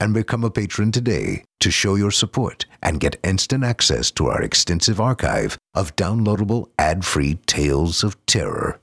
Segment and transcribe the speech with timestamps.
[0.00, 4.42] and become a patron today to show your support and get instant access to our
[4.42, 8.80] extensive archive of downloadable ad-free tales of terror.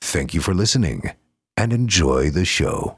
[0.00, 1.02] Thank you for listening
[1.56, 2.96] and enjoy the show.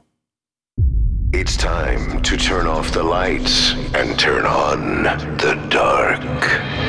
[1.33, 6.82] It's time to turn off the lights and turn on the dark.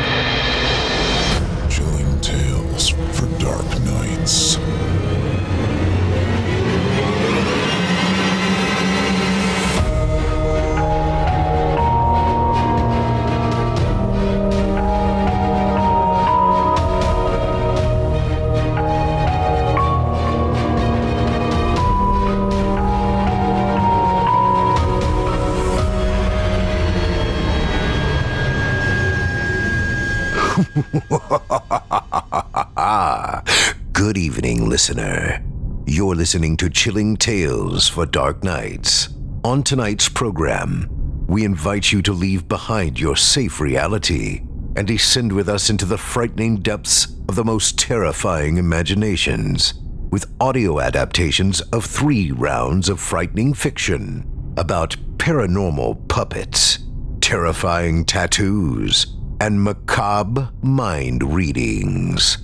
[33.92, 35.44] Good evening, listener.
[35.86, 39.10] You're listening to Chilling Tales for Dark Nights.
[39.44, 40.88] On tonight's program,
[41.28, 44.42] we invite you to leave behind your safe reality
[44.74, 49.74] and descend with us into the frightening depths of the most terrifying imaginations
[50.10, 54.26] with audio adaptations of three rounds of frightening fiction
[54.56, 56.80] about paranormal puppets,
[57.20, 62.38] terrifying tattoos, and macabre mind readings.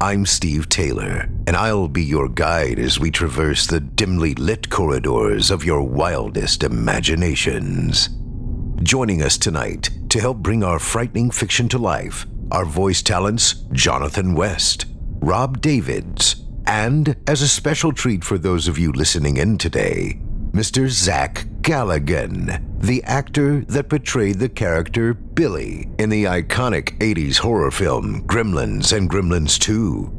[0.00, 5.50] I'm Steve Taylor, and I'll be your guide as we traverse the dimly lit corridors
[5.50, 8.08] of your wildest imaginations.
[8.82, 14.34] Joining us tonight to help bring our frightening fiction to life are voice talents Jonathan
[14.34, 14.86] West,
[15.20, 20.20] Rob Davids, and as a special treat for those of you listening in today,
[20.52, 20.88] Mr.
[20.88, 28.26] Zach Galligan, the actor that portrayed the character Billy in the iconic 80s horror film
[28.26, 30.10] Gremlins and Gremlins 2.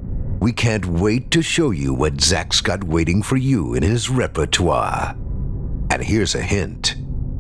[0.42, 5.16] We can't wait to show you what Zach's got waiting for you in his repertoire.
[5.90, 6.98] And here's a hint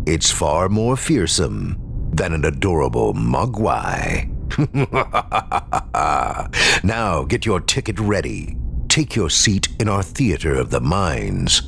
[0.07, 1.77] it's far more fearsome
[2.11, 4.25] than an adorable mogwai.
[6.83, 8.57] now get your ticket ready.
[8.87, 11.61] Take your seat in our theater of the minds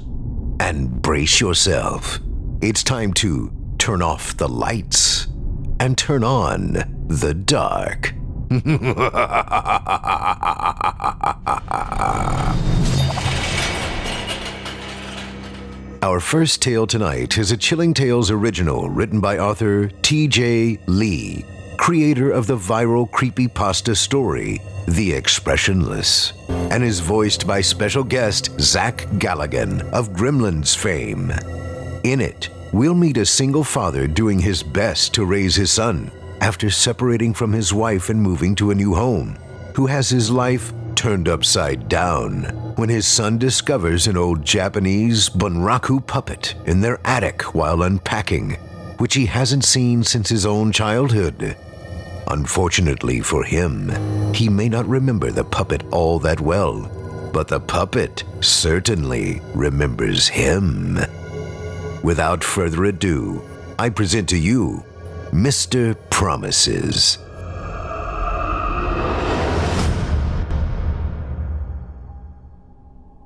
[0.60, 2.20] and brace yourself.
[2.62, 5.26] It's time to turn off the lights
[5.80, 8.14] and turn on the dark.
[16.04, 20.78] Our first tale tonight is a Chilling Tales original written by author T.J.
[20.86, 21.44] Lee,
[21.78, 28.98] creator of the viral creepypasta story, The Expressionless, and is voiced by special guest Zach
[29.18, 31.34] Galligan of Gremlins fame.
[32.04, 36.72] In it, we'll meet a single father doing his best to raise his son after
[36.72, 39.38] separating from his wife and moving to a new home,
[39.76, 42.44] who has his life turned upside down
[42.76, 48.52] when his son discovers an old Japanese bunraku puppet in their attic while unpacking,
[48.98, 51.56] which he hasn't seen since his own childhood.
[52.28, 53.92] Unfortunately for him,
[54.34, 56.90] he may not remember the puppet all that well,
[57.32, 60.98] but the puppet certainly remembers him.
[62.04, 63.44] Without further ado,
[63.78, 64.84] I present to you
[65.32, 65.96] Mr.
[66.10, 67.20] Promises.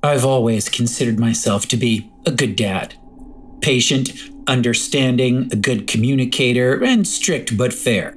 [0.03, 2.95] I've always considered myself to be a good dad.
[3.61, 4.11] Patient,
[4.45, 8.15] understanding, a good communicator, and strict but fair.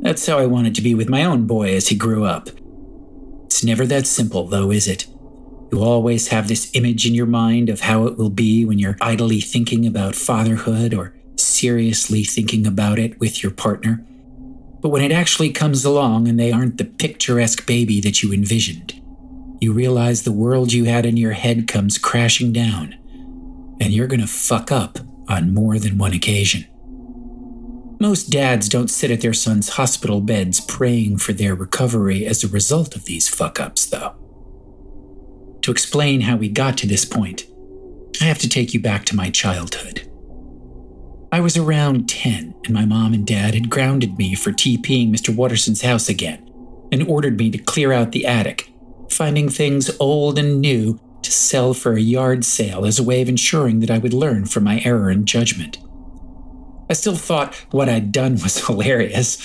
[0.00, 2.48] That's how I wanted to be with my own boy as he grew up.
[3.44, 5.06] It's never that simple, though, is it?
[5.72, 8.96] You always have this image in your mind of how it will be when you're
[9.00, 14.04] idly thinking about fatherhood or seriously thinking about it with your partner.
[14.80, 19.00] But when it actually comes along and they aren't the picturesque baby that you envisioned,
[19.60, 22.94] you realize the world you had in your head comes crashing down,
[23.78, 26.66] and you're gonna fuck up on more than one occasion.
[28.00, 32.48] Most dads don't sit at their sons' hospital beds praying for their recovery as a
[32.48, 34.14] result of these fuck ups, though.
[35.62, 37.44] To explain how we got to this point,
[38.20, 40.10] I have to take you back to my childhood.
[41.32, 45.34] I was around 10, and my mom and dad had grounded me for TPing Mr.
[45.34, 46.50] Watterson's house again
[46.90, 48.72] and ordered me to clear out the attic,
[49.10, 53.28] finding things old and new to sell for a yard sale as a way of
[53.28, 55.78] ensuring that I would learn from my error in judgment.
[56.88, 59.36] I still thought what I'd done was hilarious.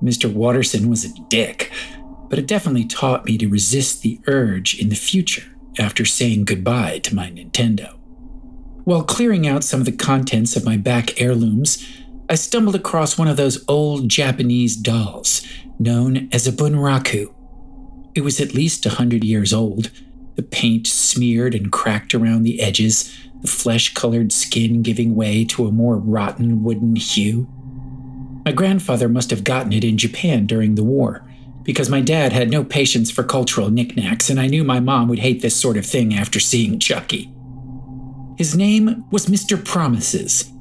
[0.00, 0.32] Mr.
[0.32, 1.72] Watterson was a dick,
[2.30, 6.98] but it definitely taught me to resist the urge in the future after saying goodbye
[7.00, 7.96] to my Nintendo.
[8.84, 11.84] While clearing out some of the contents of my back heirlooms,
[12.28, 15.46] I stumbled across one of those old Japanese dolls
[15.78, 17.32] known as a bunraku.
[18.14, 19.90] It was at least a hundred years old,
[20.36, 25.66] the paint smeared and cracked around the edges, the flesh colored skin giving way to
[25.66, 27.48] a more rotten wooden hue.
[28.44, 31.28] My grandfather must have gotten it in Japan during the war,
[31.66, 35.18] because my dad had no patience for cultural knickknacks, and I knew my mom would
[35.18, 37.28] hate this sort of thing after seeing Chucky.
[38.38, 39.62] His name was Mr.
[39.62, 40.52] Promises,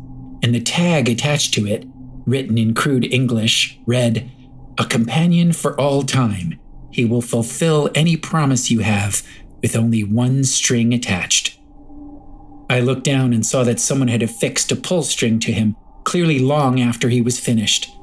[0.42, 1.86] and the tag attached to it,
[2.26, 4.32] written in crude English, read,
[4.80, 6.60] A companion for all time.
[6.90, 9.22] He will fulfill any promise you have
[9.62, 11.60] with only one string attached.
[12.68, 16.40] I looked down and saw that someone had affixed a pull string to him, clearly
[16.40, 17.95] long after he was finished.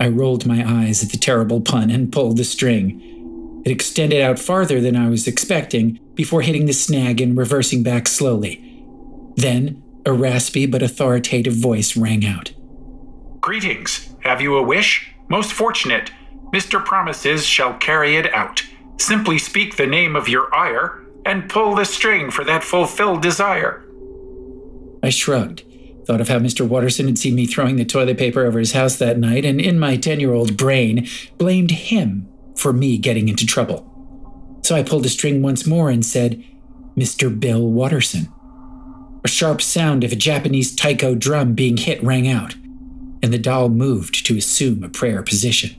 [0.00, 3.62] I rolled my eyes at the terrible pun and pulled the string.
[3.64, 8.08] It extended out farther than I was expecting before hitting the snag and reversing back
[8.08, 8.84] slowly.
[9.36, 12.52] Then, a raspy but authoritative voice rang out
[13.40, 14.14] Greetings.
[14.20, 15.14] Have you a wish?
[15.28, 16.10] Most fortunate.
[16.52, 16.84] Mr.
[16.84, 18.62] Promises shall carry it out.
[18.98, 23.84] Simply speak the name of your ire and pull the string for that fulfilled desire.
[25.02, 25.62] I shrugged,
[26.08, 26.66] thought of how Mr.
[26.66, 29.78] Watterson had seen me throwing the toilet paper over his house that night, and in
[29.78, 31.06] my 10 year old brain,
[31.36, 32.26] blamed him
[32.56, 33.84] for me getting into trouble.
[34.64, 36.42] So I pulled the string once more and said,
[36.96, 37.38] Mr.
[37.38, 38.32] Bill Watterson.
[39.22, 42.54] A sharp sound of a Japanese taiko drum being hit rang out,
[43.22, 45.76] and the doll moved to assume a prayer position.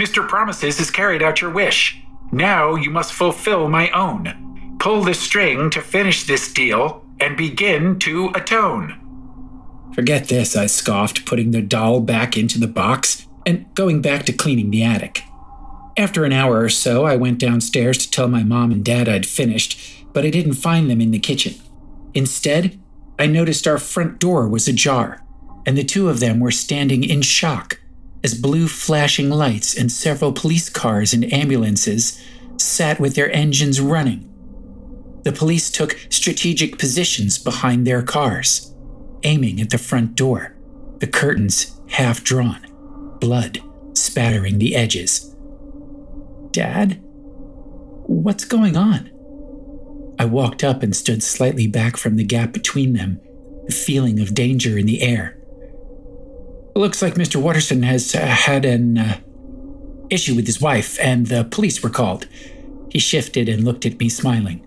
[0.00, 0.26] Mr.
[0.26, 1.96] Promises has carried out your wish.
[2.32, 4.76] Now you must fulfill my own.
[4.80, 9.00] Pull the string to finish this deal and begin to atone.
[9.94, 14.32] Forget this, I scoffed, putting the doll back into the box and going back to
[14.32, 15.22] cleaning the attic.
[15.96, 19.24] After an hour or so, I went downstairs to tell my mom and dad I'd
[19.24, 21.54] finished, but I didn't find them in the kitchen.
[22.12, 22.78] Instead,
[23.18, 25.22] I noticed our front door was ajar,
[25.64, 27.80] and the two of them were standing in shock
[28.22, 32.22] as blue flashing lights and several police cars and ambulances
[32.58, 34.30] sat with their engines running.
[35.26, 38.72] The police took strategic positions behind their cars,
[39.24, 40.54] aiming at the front door,
[40.98, 42.64] the curtains half drawn,
[43.18, 43.58] blood
[43.92, 45.34] spattering the edges.
[46.52, 47.00] Dad?
[48.06, 49.10] What's going on?
[50.16, 53.20] I walked up and stood slightly back from the gap between them,
[53.68, 55.36] a feeling of danger in the air.
[56.76, 57.42] Looks like Mr.
[57.42, 59.18] Watterson has uh, had an uh,
[60.08, 62.28] issue with his wife, and the police were called.
[62.92, 64.62] He shifted and looked at me, smiling.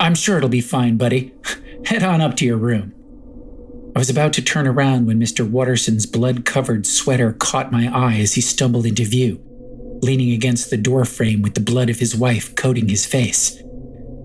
[0.00, 1.32] I'm sure it'll be fine, buddy.
[1.86, 2.94] Head on up to your room.
[3.94, 5.48] I was about to turn around when Mr.
[5.48, 9.40] Watterson's blood covered sweater caught my eye as he stumbled into view,
[10.02, 13.62] leaning against the doorframe with the blood of his wife coating his face.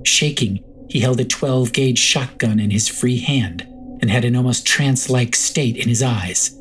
[0.03, 3.67] Shaking, he held a 12 gauge shotgun in his free hand
[4.01, 6.57] and had an almost trance like state in his eyes.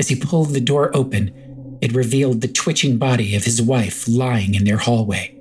[0.00, 4.54] As he pulled the door open, it revealed the twitching body of his wife lying
[4.54, 5.36] in their hallway.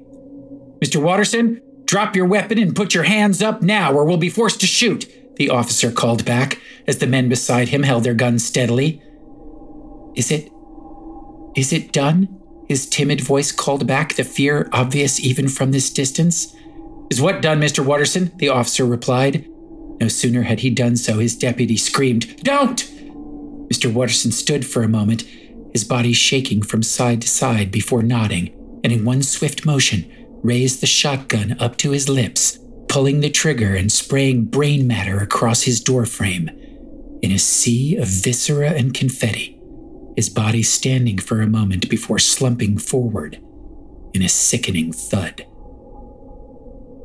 [0.80, 1.02] Mr.
[1.02, 4.68] Watterson, drop your weapon and put your hands up now, or we'll be forced to
[4.68, 9.02] shoot, the officer called back as the men beside him held their guns steadily.
[10.16, 10.52] Is it.
[11.56, 12.40] Is it done?
[12.68, 16.56] His timid voice called back, the fear obvious even from this distance.
[17.10, 17.84] Is what done, Mr.
[17.84, 18.34] Watterson?
[18.36, 19.48] The officer replied.
[20.00, 22.88] No sooner had he done so, his deputy screamed, Don't!
[23.68, 23.92] Mr.
[23.92, 25.24] Watterson stood for a moment,
[25.74, 28.54] his body shaking from side to side before nodding,
[28.84, 30.06] and in one swift motion,
[30.44, 35.64] raised the shotgun up to his lips, pulling the trigger and spraying brain matter across
[35.64, 36.50] his doorframe.
[37.22, 39.60] In a sea of viscera and confetti,
[40.16, 43.40] his body standing for a moment before slumping forward
[44.14, 45.46] in a sickening thud.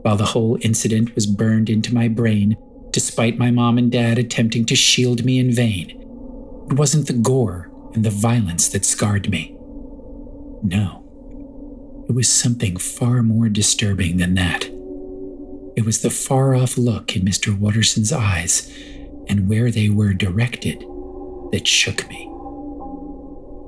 [0.03, 2.57] while the whole incident was burned into my brain,
[2.91, 5.91] despite my mom and dad attempting to shield me in vain.
[6.71, 9.57] It wasn't the gore and the violence that scarred me.
[10.63, 11.04] No,
[12.09, 14.65] it was something far more disturbing than that.
[15.77, 17.59] It was the far off look in Mr.
[17.59, 18.73] Watterson's eyes
[19.29, 20.81] and where they were directed
[21.53, 22.31] that shook me.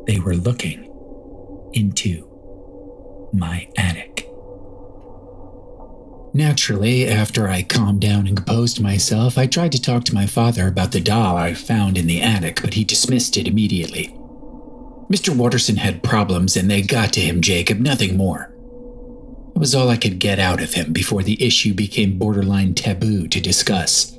[0.06, 0.84] They were looking
[1.72, 2.28] into
[3.32, 4.28] my attic.
[6.32, 10.68] Naturally, after I calmed down and composed myself, I tried to talk to my father
[10.68, 14.15] about the doll I found in the attic, but he dismissed it immediately.
[15.10, 15.34] Mr.
[15.34, 18.52] Watterson had problems and they got to him, Jacob, nothing more.
[19.54, 23.28] It was all I could get out of him before the issue became borderline taboo
[23.28, 24.18] to discuss.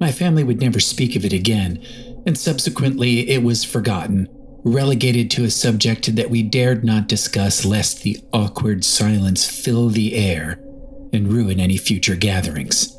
[0.00, 1.84] My family would never speak of it again,
[2.26, 4.28] and subsequently it was forgotten,
[4.64, 10.16] relegated to a subject that we dared not discuss lest the awkward silence fill the
[10.16, 10.58] air
[11.12, 12.97] and ruin any future gatherings.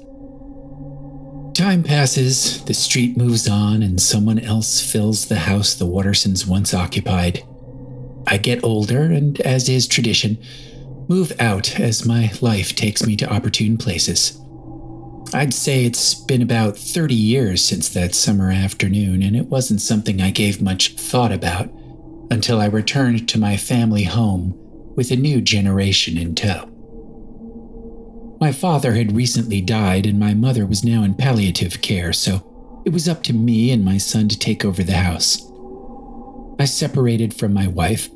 [1.60, 6.74] Time passes, the street moves on, and someone else fills the house the Wattersons once
[6.74, 7.44] occupied.
[8.26, 10.38] I get older, and as is tradition,
[11.10, 14.40] move out as my life takes me to opportune places.
[15.34, 20.22] I'd say it's been about 30 years since that summer afternoon, and it wasn't something
[20.22, 21.70] I gave much thought about
[22.32, 24.54] until I returned to my family home
[24.96, 26.69] with a new generation in tow.
[28.40, 32.94] My father had recently died, and my mother was now in palliative care, so it
[32.94, 35.46] was up to me and my son to take over the house.
[36.58, 38.10] I separated from my wife,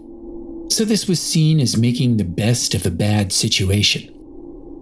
[0.69, 4.09] so this was seen as making the best of a bad situation.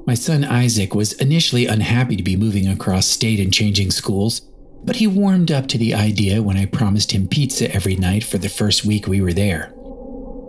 [0.05, 4.41] My son Isaac was initially unhappy to be moving across state and changing schools,
[4.83, 8.37] but he warmed up to the idea when I promised him pizza every night for
[8.37, 9.73] the first week we were there.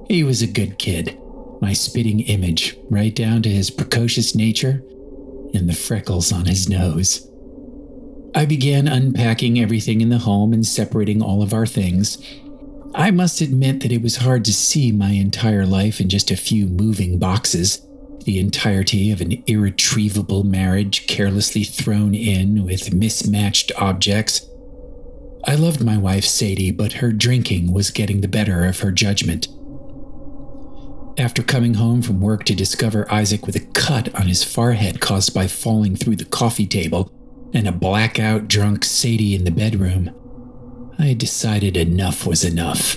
[0.09, 1.19] He was a good kid,
[1.63, 4.83] my spitting image, right down to his precocious nature
[5.55, 7.29] and the freckles on his nose.
[8.35, 12.19] I began unpacking everything in the home and separating all of our things.
[12.97, 16.37] I must admit that it was hard to see my entire life in just a
[16.37, 17.87] few moving boxes,
[18.25, 24.49] the entirety of an irretrievable marriage carelessly thrown in with mismatched objects.
[25.47, 29.47] I loved my wife, Sadie, but her drinking was getting the better of her judgment.
[31.19, 35.35] After coming home from work to discover Isaac with a cut on his forehead caused
[35.35, 37.13] by falling through the coffee table
[37.53, 40.11] and a blackout drunk Sadie in the bedroom,
[40.99, 42.97] I decided enough was enough.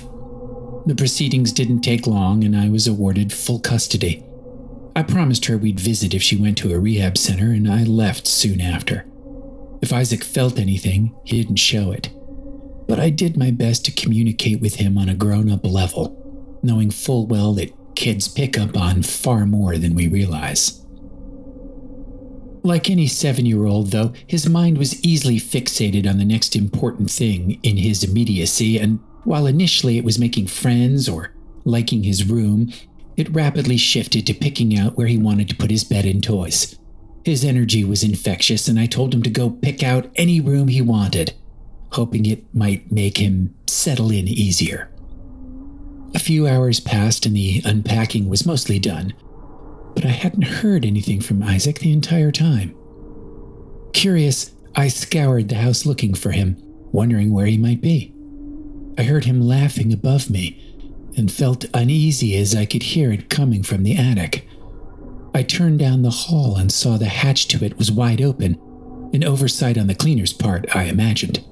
[0.85, 4.23] The proceedings didn't take long and I was awarded full custody.
[4.95, 8.27] I promised her we'd visit if she went to a rehab center and I left
[8.27, 9.05] soon after.
[9.81, 12.11] If Isaac felt anything, he didn't show it.
[12.87, 16.91] But I did my best to communicate with him on a grown up level, knowing
[16.91, 20.85] full well that kids pick up on far more than we realize.
[22.63, 27.11] Like any seven year old, though, his mind was easily fixated on the next important
[27.11, 31.31] thing in his immediacy, and while initially it was making friends or
[31.63, 32.71] liking his room,
[33.17, 36.77] it rapidly shifted to picking out where he wanted to put his bed and toys.
[37.23, 40.81] His energy was infectious, and I told him to go pick out any room he
[40.81, 41.33] wanted,
[41.91, 44.89] hoping it might make him settle in easier.
[46.15, 49.13] A few hours passed and the unpacking was mostly done,
[49.93, 52.73] but I hadn't heard anything from Isaac the entire time.
[53.91, 56.55] Curious, I scoured the house looking for him,
[56.93, 58.15] wondering where he might be.
[58.97, 60.61] I heard him laughing above me
[61.17, 64.47] and felt uneasy as I could hear it coming from the attic.
[65.33, 68.57] I turned down the hall and saw the hatch to it was wide open,
[69.13, 71.43] an oversight on the cleaner's part, I imagined.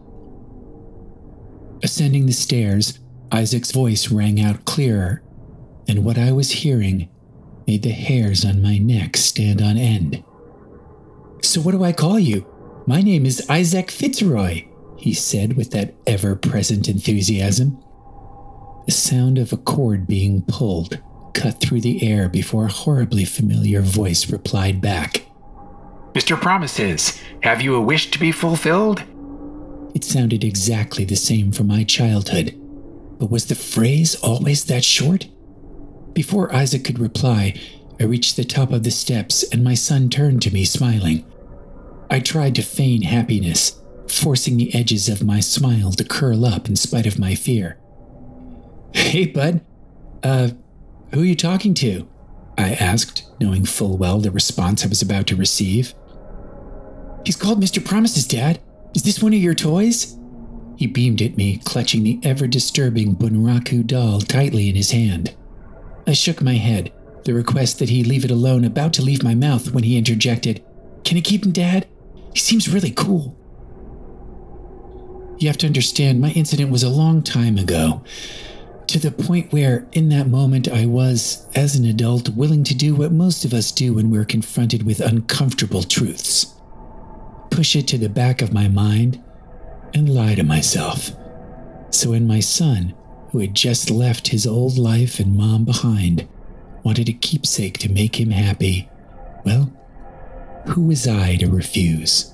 [1.83, 2.99] Ascending the stairs,
[3.33, 5.23] Isaac's voice rang out clearer,
[5.87, 7.09] and what I was hearing
[7.65, 10.23] made the hairs on my neck stand on end.
[11.41, 12.45] So, what do I call you?
[12.85, 17.83] My name is Isaac Fitzroy, he said with that ever present enthusiasm.
[18.85, 21.01] The sound of a cord being pulled
[21.33, 25.25] cut through the air before a horribly familiar voice replied back.
[26.13, 26.39] Mr.
[26.39, 29.03] Promises, have you a wish to be fulfilled?
[29.95, 32.59] It sounded exactly the same from my childhood
[33.19, 35.27] but was the phrase always that short?
[36.13, 37.59] Before Isaac could reply,
[37.99, 41.25] I reached the top of the steps and my son turned to me smiling.
[42.09, 46.75] I tried to feign happiness, forcing the edges of my smile to curl up in
[46.75, 47.77] spite of my fear.
[48.93, 49.61] Hey, bud.
[50.21, 50.49] Uh,
[51.13, 52.07] who are you talking to?
[52.57, 55.93] I asked, knowing full well the response I was about to receive.
[57.25, 57.83] He's called Mr.
[57.83, 58.59] Promises, Dad.
[58.95, 60.17] Is this one of your toys?
[60.77, 65.35] He beamed at me, clutching the ever disturbing Bunraku doll tightly in his hand.
[66.05, 66.91] I shook my head,
[67.23, 70.63] the request that he leave it alone about to leave my mouth when he interjected,
[71.03, 71.87] Can I keep him, Dad?
[72.33, 73.37] He seems really cool.
[75.39, 78.03] You have to understand, my incident was a long time ago,
[78.87, 82.95] to the point where, in that moment, I was, as an adult, willing to do
[82.95, 86.53] what most of us do when we're confronted with uncomfortable truths
[87.53, 89.22] push it to the back of my mind
[89.93, 91.11] and lie to myself.
[91.91, 92.93] So when my son,
[93.31, 96.27] who had just left his old life and mom behind,
[96.83, 98.89] wanted a keepsake to make him happy,
[99.45, 99.71] well,
[100.67, 102.33] who was I to refuse?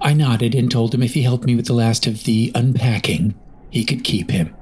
[0.00, 3.34] I nodded and told him if he helped me with the last of the unpacking,
[3.70, 4.54] he could keep him.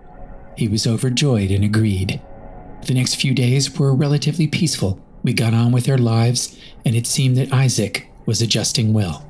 [0.56, 2.20] He was overjoyed and agreed.
[2.86, 5.00] The next few days were relatively peaceful.
[5.22, 9.26] We got on with our lives, and it seemed that Isaac was adjusting well.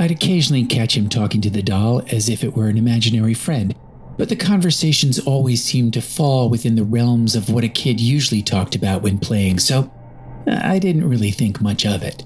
[0.00, 3.74] I'd occasionally catch him talking to the doll as if it were an imaginary friend,
[4.16, 8.40] but the conversations always seemed to fall within the realms of what a kid usually
[8.40, 9.92] talked about when playing, so
[10.46, 12.24] I didn't really think much of it.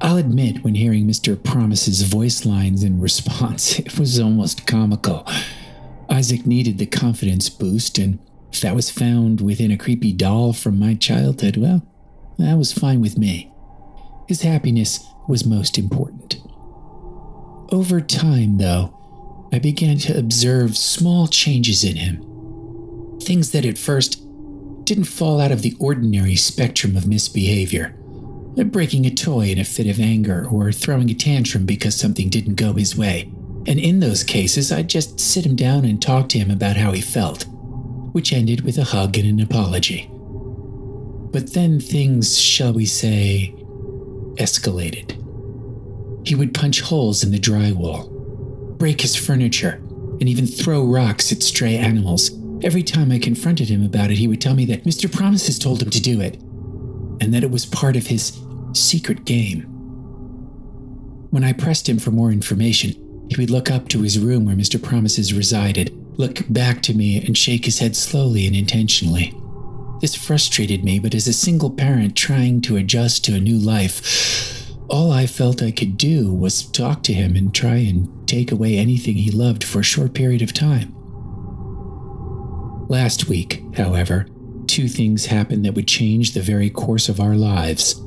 [0.00, 1.42] I'll admit, when hearing Mr.
[1.42, 5.26] Promise's voice lines in response, it was almost comical.
[6.08, 8.20] Isaac needed the confidence boost, and
[8.52, 11.82] if that was found within a creepy doll from my childhood, well,
[12.38, 13.52] that was fine with me.
[14.28, 16.40] His happiness was most important.
[17.72, 23.18] Over time, though, I began to observe small changes in him.
[23.22, 24.22] Things that at first
[24.84, 27.96] didn't fall out of the ordinary spectrum of misbehavior
[28.56, 32.28] like breaking a toy in a fit of anger or throwing a tantrum because something
[32.28, 33.30] didn't go his way.
[33.66, 36.92] And in those cases, I'd just sit him down and talk to him about how
[36.92, 37.46] he felt,
[38.12, 40.10] which ended with a hug and an apology.
[41.32, 43.54] But then things, shall we say,
[44.34, 45.19] escalated.
[46.30, 48.08] He would punch holes in the drywall,
[48.78, 49.82] break his furniture,
[50.20, 52.30] and even throw rocks at stray animals.
[52.62, 55.12] Every time I confronted him about it, he would tell me that Mr.
[55.12, 56.36] Promises told him to do it,
[57.20, 58.40] and that it was part of his
[58.74, 59.62] secret game.
[61.30, 64.54] When I pressed him for more information, he would look up to his room where
[64.54, 64.80] Mr.
[64.80, 69.34] Promises resided, look back to me, and shake his head slowly and intentionally.
[70.00, 74.59] This frustrated me, but as a single parent trying to adjust to a new life,
[74.90, 78.76] all I felt I could do was talk to him and try and take away
[78.76, 80.94] anything he loved for a short period of time.
[82.88, 84.26] Last week, however,
[84.66, 88.02] two things happened that would change the very course of our lives.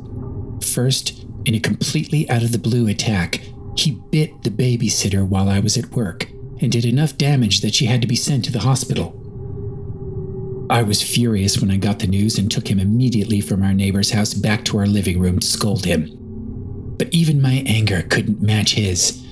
[0.61, 3.41] First, in a completely out of the blue attack,
[3.77, 7.85] he bit the babysitter while I was at work and did enough damage that she
[7.85, 9.19] had to be sent to the hospital.
[10.69, 14.11] I was furious when I got the news and took him immediately from our neighbor's
[14.11, 16.22] house back to our living room to scold him.
[16.97, 19.23] But even my anger couldn't match his,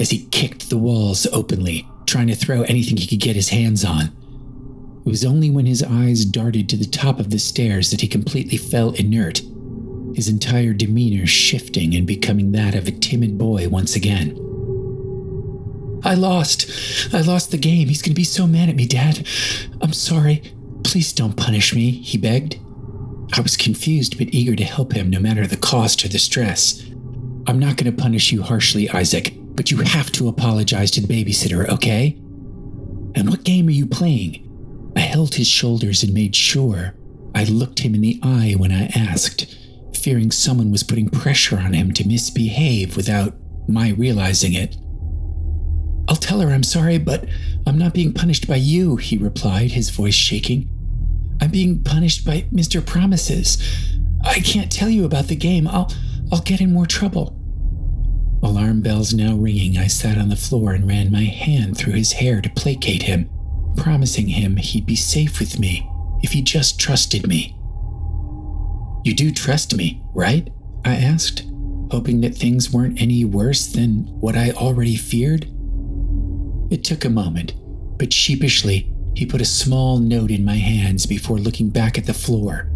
[0.00, 3.84] as he kicked the walls openly, trying to throw anything he could get his hands
[3.84, 4.06] on.
[5.04, 8.08] It was only when his eyes darted to the top of the stairs that he
[8.08, 9.40] completely fell inert
[10.16, 14.30] his entire demeanor shifting and becoming that of a timid boy once again.
[16.02, 16.70] I lost.
[17.12, 17.88] I lost the game.
[17.88, 19.26] He's going to be so mad at me, Dad.
[19.82, 20.42] I'm sorry.
[20.84, 22.58] Please don't punish me, he begged.
[23.34, 26.82] I was confused but eager to help him no matter the cost or the stress.
[27.46, 31.06] I'm not going to punish you harshly, Isaac, but you have to apologize to the
[31.06, 32.16] babysitter, okay?
[33.14, 34.42] And what game are you playing?
[34.96, 36.94] I held his shoulders and made sure
[37.34, 39.56] I looked him in the eye when I asked
[39.96, 43.34] fearing someone was putting pressure on him to misbehave without
[43.68, 44.76] my realizing it.
[46.08, 47.26] I'll tell her I'm sorry, but
[47.66, 50.68] I'm not being punished by you, he replied, his voice shaking.
[51.40, 52.84] I'm being punished by Mr.
[52.84, 53.58] Promises.
[54.24, 55.66] I can't tell you about the game.
[55.66, 55.92] I'll
[56.32, 57.36] I'll get in more trouble.
[58.42, 62.12] Alarm bells now ringing, I sat on the floor and ran my hand through his
[62.12, 63.30] hair to placate him,
[63.76, 65.88] promising him he'd be safe with me
[66.22, 67.56] if he just trusted me.
[69.04, 70.52] You do trust me, right?
[70.84, 71.44] I asked,
[71.90, 75.44] hoping that things weren't any worse than what I already feared.
[76.70, 77.54] It took a moment,
[77.98, 82.14] but sheepishly, he put a small note in my hands before looking back at the
[82.14, 82.68] floor,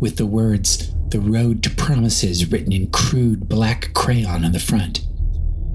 [0.00, 5.06] with the words, The Road to Promises, written in crude black crayon on the front.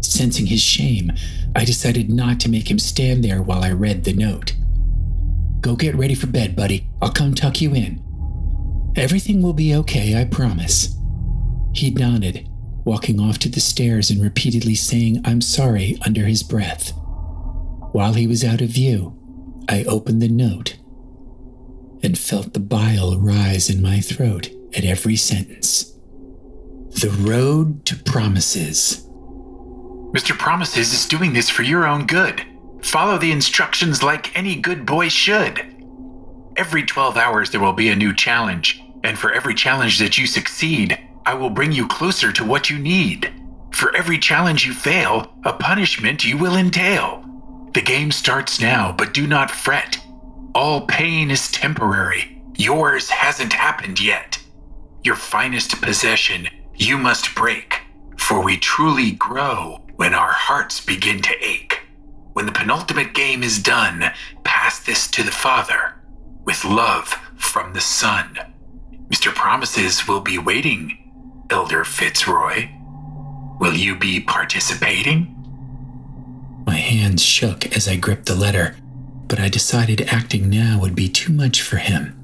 [0.02, 1.12] Sensing his shame,
[1.56, 4.56] I decided not to make him stand there while I read the note.
[5.62, 6.86] Go get ready for bed, buddy.
[7.02, 8.04] I'll come tuck you in.
[8.98, 10.98] Everything will be okay, I promise.
[11.74, 12.50] He nodded,
[12.84, 16.92] walking off to the stairs and repeatedly saying, I'm sorry, under his breath.
[17.94, 19.18] While he was out of view,
[19.70, 20.78] I opened the note
[22.04, 25.94] and felt the bile rise in my throat at every sentence.
[27.02, 29.08] The road to promises.
[30.12, 30.38] Mr.
[30.38, 32.44] Promises is doing this for your own good.
[32.82, 35.66] Follow the instructions like any good boy should.
[36.58, 38.84] Every 12 hours, there will be a new challenge.
[39.04, 42.78] And for every challenge that you succeed, I will bring you closer to what you
[42.78, 43.32] need.
[43.72, 47.24] For every challenge you fail, a punishment you will entail.
[47.74, 49.98] The game starts now, but do not fret.
[50.54, 52.42] All pain is temporary.
[52.58, 54.41] Yours hasn't happened yet.
[55.04, 57.82] Your finest possession you must break,
[58.18, 61.80] for we truly grow when our hearts begin to ache.
[62.34, 64.12] When the penultimate game is done,
[64.44, 65.96] pass this to the Father
[66.46, 68.38] with love from the Son.
[69.10, 69.34] Mr.
[69.34, 71.12] Promises will be waiting,
[71.50, 72.70] Elder Fitzroy.
[73.60, 75.36] Will you be participating?
[76.66, 78.76] My hands shook as I gripped the letter,
[79.28, 82.18] but I decided acting now would be too much for him,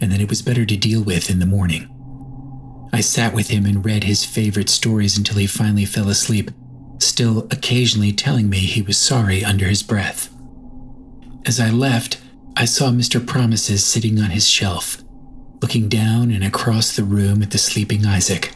[0.00, 1.88] and that it was better to deal with in the morning.
[2.92, 6.50] I sat with him and read his favorite stories until he finally fell asleep,
[6.98, 10.32] still occasionally telling me he was sorry under his breath.
[11.44, 12.20] As I left,
[12.56, 13.24] I saw Mr.
[13.24, 15.02] Promises sitting on his shelf,
[15.60, 18.54] looking down and across the room at the sleeping Isaac.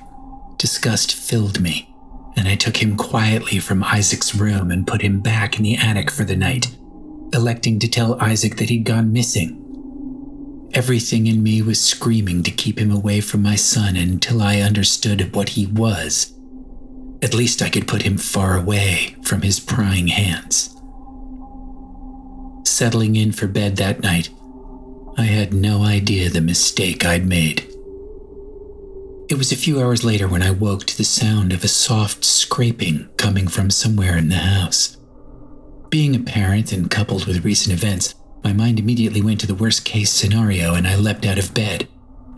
[0.57, 1.95] Disgust filled me,
[2.37, 6.11] and I took him quietly from Isaac's room and put him back in the attic
[6.11, 6.75] for the night,
[7.33, 9.60] electing to tell Isaac that he'd gone missing.
[10.73, 15.35] Everything in me was screaming to keep him away from my son until I understood
[15.35, 16.33] what he was.
[17.23, 20.77] At least I could put him far away from his prying hands.
[22.65, 24.31] Settling in for bed that night,
[25.19, 27.67] I had no idea the mistake I'd made.
[29.29, 32.25] It was a few hours later when I woke to the sound of a soft
[32.25, 34.97] scraping coming from somewhere in the house.
[35.89, 39.85] Being a parent and coupled with recent events, my mind immediately went to the worst
[39.85, 41.89] case scenario and I leapt out of bed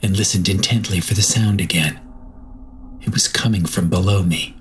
[0.02, 2.00] and listened intently for the sound again.
[3.00, 4.56] It was coming from below me.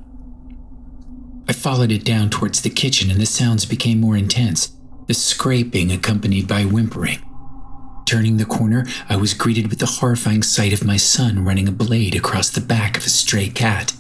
[1.47, 4.75] I followed it down towards the kitchen and the sounds became more intense
[5.08, 7.19] the scraping accompanied by whimpering.
[8.06, 11.71] Turning the corner, I was greeted with the horrifying sight of my son running a
[11.73, 13.93] blade across the back of a stray cat.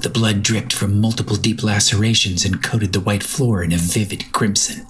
[0.00, 4.30] The blood dripped from multiple deep lacerations and coated the white floor in a vivid
[4.32, 4.86] crimson.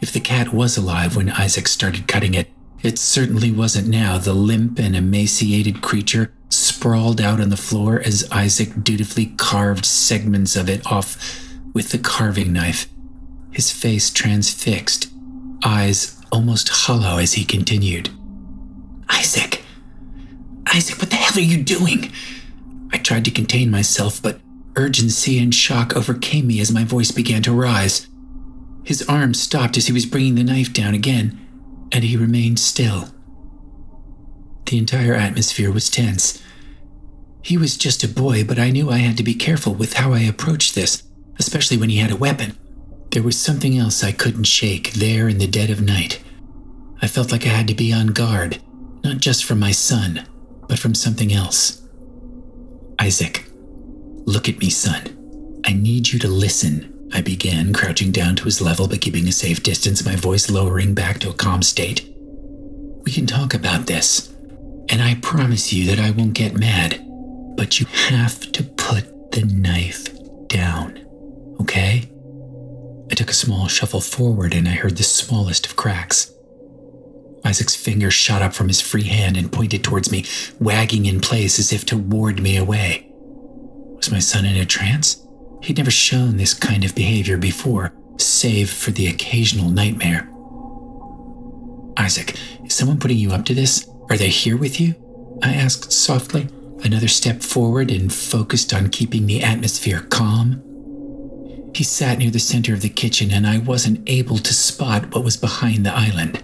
[0.00, 2.48] If the cat was alive when Isaac started cutting it,
[2.82, 8.28] it certainly wasn't now the limp and emaciated creature sprawled out on the floor as
[8.30, 12.86] Isaac dutifully carved segments of it off with the carving knife
[13.50, 15.10] his face transfixed,
[15.64, 18.08] eyes almost hollow as he continued.
[19.08, 19.64] Isaac!
[20.72, 22.12] Isaac, what the hell are you doing?
[22.92, 24.38] I tried to contain myself, but
[24.76, 28.06] urgency and shock overcame me as my voice began to rise.
[28.88, 31.38] His arm stopped as he was bringing the knife down again,
[31.92, 33.10] and he remained still.
[34.64, 36.42] The entire atmosphere was tense.
[37.42, 40.14] He was just a boy, but I knew I had to be careful with how
[40.14, 41.02] I approached this,
[41.38, 42.56] especially when he had a weapon.
[43.10, 46.22] There was something else I couldn't shake there in the dead of night.
[47.02, 48.58] I felt like I had to be on guard,
[49.04, 50.26] not just from my son,
[50.66, 51.82] but from something else.
[52.98, 53.50] Isaac,
[54.24, 55.60] look at me, son.
[55.66, 56.97] I need you to listen.
[57.12, 60.94] I began, crouching down to his level but keeping a safe distance, my voice lowering
[60.94, 62.08] back to a calm state.
[63.04, 64.32] We can talk about this,
[64.88, 67.04] and I promise you that I won't get mad,
[67.56, 70.08] but you have to put the knife
[70.48, 71.06] down,
[71.60, 72.10] okay?
[73.10, 76.32] I took a small shuffle forward and I heard the smallest of cracks.
[77.44, 80.24] Isaac's finger shot up from his free hand and pointed towards me,
[80.60, 83.06] wagging in place as if to ward me away.
[83.96, 85.24] Was my son in a trance?
[85.62, 90.28] He'd never shown this kind of behavior before, save for the occasional nightmare.
[91.96, 93.88] Isaac, is someone putting you up to this?
[94.08, 94.94] Are they here with you?
[95.42, 96.48] I asked softly,
[96.84, 100.62] another step forward and focused on keeping the atmosphere calm
[101.74, 105.22] he sat near the center of the kitchen, and I wasn't able to spot what
[105.22, 106.42] was behind the island.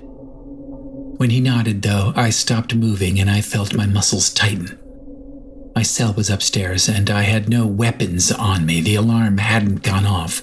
[1.17, 4.79] When he nodded, though, I stopped moving and I felt my muscles tighten.
[5.75, 8.81] My cell was upstairs, and I had no weapons on me.
[8.81, 10.43] The alarm hadn't gone off,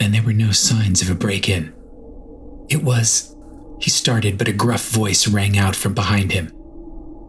[0.00, 1.72] and there were no signs of a break in.
[2.68, 3.36] It was.
[3.80, 6.50] He started, but a gruff voice rang out from behind him.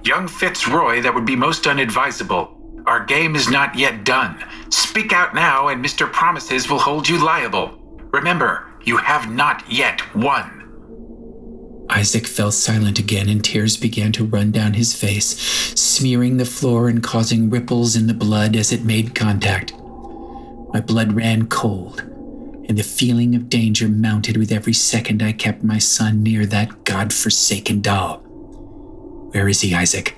[0.03, 2.83] Young Fitzroy, that would be most unadvisable.
[2.87, 4.43] Our game is not yet done.
[4.69, 6.11] Speak out now, and Mr.
[6.11, 7.79] Promises will hold you liable.
[8.11, 10.64] Remember, you have not yet won.
[11.89, 15.37] Isaac fell silent again, and tears began to run down his face,
[15.79, 19.73] smearing the floor and causing ripples in the blood as it made contact.
[20.73, 22.01] My blood ran cold,
[22.67, 26.83] and the feeling of danger mounted with every second I kept my son near that
[26.83, 28.17] god-forsaken doll.
[29.31, 30.17] Where is he, Isaac?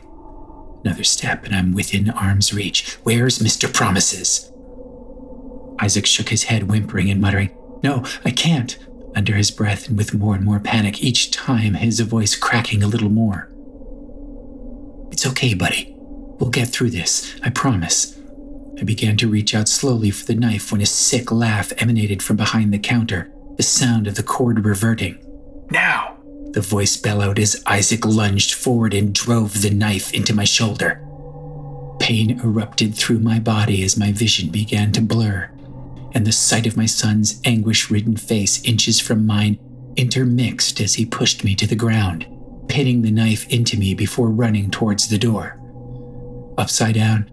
[0.83, 2.95] Another step, and I'm within arm's reach.
[3.03, 3.71] Where's Mr.
[3.71, 4.51] Promises?
[5.79, 7.51] Isaac shook his head, whimpering and muttering,
[7.83, 8.77] No, I can't.
[9.17, 12.87] Under his breath and with more and more panic, each time his voice cracking a
[12.87, 13.49] little more.
[15.11, 15.95] It's okay, buddy.
[15.97, 18.19] We'll get through this, I promise.
[18.79, 22.37] I began to reach out slowly for the knife when a sick laugh emanated from
[22.37, 25.17] behind the counter, the sound of the cord reverting.
[25.71, 26.17] Now!
[26.51, 31.03] The voice bellowed as Isaac lunged forward and drove the knife into my shoulder.
[31.99, 35.49] Pain erupted through my body as my vision began to blur,
[36.13, 39.59] and the sight of my son's anguish ridden face inches from mine
[39.95, 42.27] intermixed as he pushed me to the ground,
[42.67, 45.59] pinning the knife into me before running towards the door.
[46.57, 47.29] Upside down,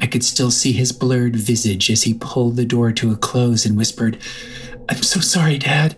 [0.00, 3.64] I could still see his blurred visage as he pulled the door to a close
[3.64, 4.18] and whispered,
[4.88, 5.96] I'm so sorry, Dad,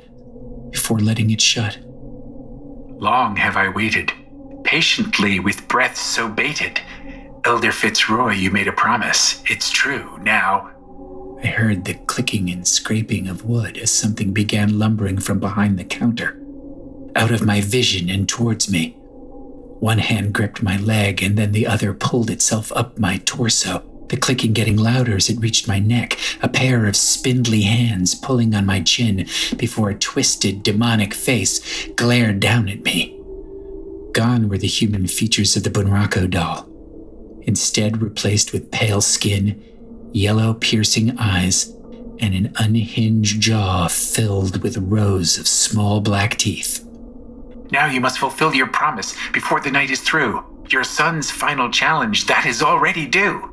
[0.71, 1.79] before letting it shut.
[1.83, 4.13] Long have I waited,
[4.65, 6.81] patiently with breath so bated.
[7.45, 9.43] Elder Fitzroy, you made a promise.
[9.47, 10.19] It's true.
[10.23, 10.76] Now.
[11.43, 15.85] I heard the clicking and scraping of wood as something began lumbering from behind the
[15.85, 16.41] counter,
[17.15, 18.97] out of my vision and towards me.
[19.81, 24.17] One hand gripped my leg, and then the other pulled itself up my torso, the
[24.17, 28.65] clicking getting louder as it reached my neck, a pair of spindly hands pulling on
[28.65, 29.27] my chin
[29.59, 33.13] before a twisted, demonic face glared down at me.
[34.13, 36.67] Gone were the human features of the Bunraku doll,
[37.43, 39.63] instead replaced with pale skin,
[40.17, 41.75] yellow piercing eyes,
[42.19, 46.83] and an unhinged jaw filled with rows of small black teeth.
[47.71, 50.43] Now you must fulfill your promise before the night is through.
[50.71, 53.53] Your son's final challenge, that is already due.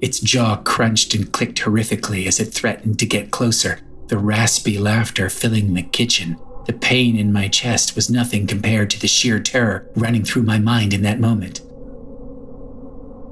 [0.00, 5.28] Its jaw crunched and clicked horrifically as it threatened to get closer, the raspy laughter
[5.28, 6.38] filling the kitchen.
[6.66, 10.58] The pain in my chest was nothing compared to the sheer terror running through my
[10.58, 11.60] mind in that moment.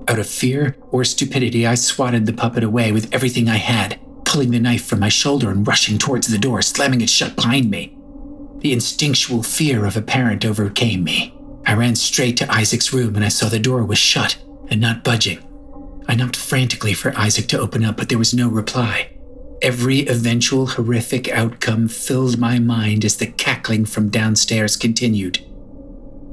[0.06, 4.50] Out of fear or stupidity, I swatted the puppet away with everything I had, pulling
[4.50, 7.96] the knife from my shoulder and rushing towards the door, slamming it shut behind me.
[8.58, 11.34] The instinctual fear of a parent overcame me.
[11.66, 14.36] I ran straight to Isaac's room and I saw the door was shut
[14.68, 15.38] and not budging.
[16.06, 19.10] I knocked frantically for Isaac to open up, but there was no reply.
[19.62, 25.38] Every eventual horrific outcome filled my mind as the cackling from downstairs continued.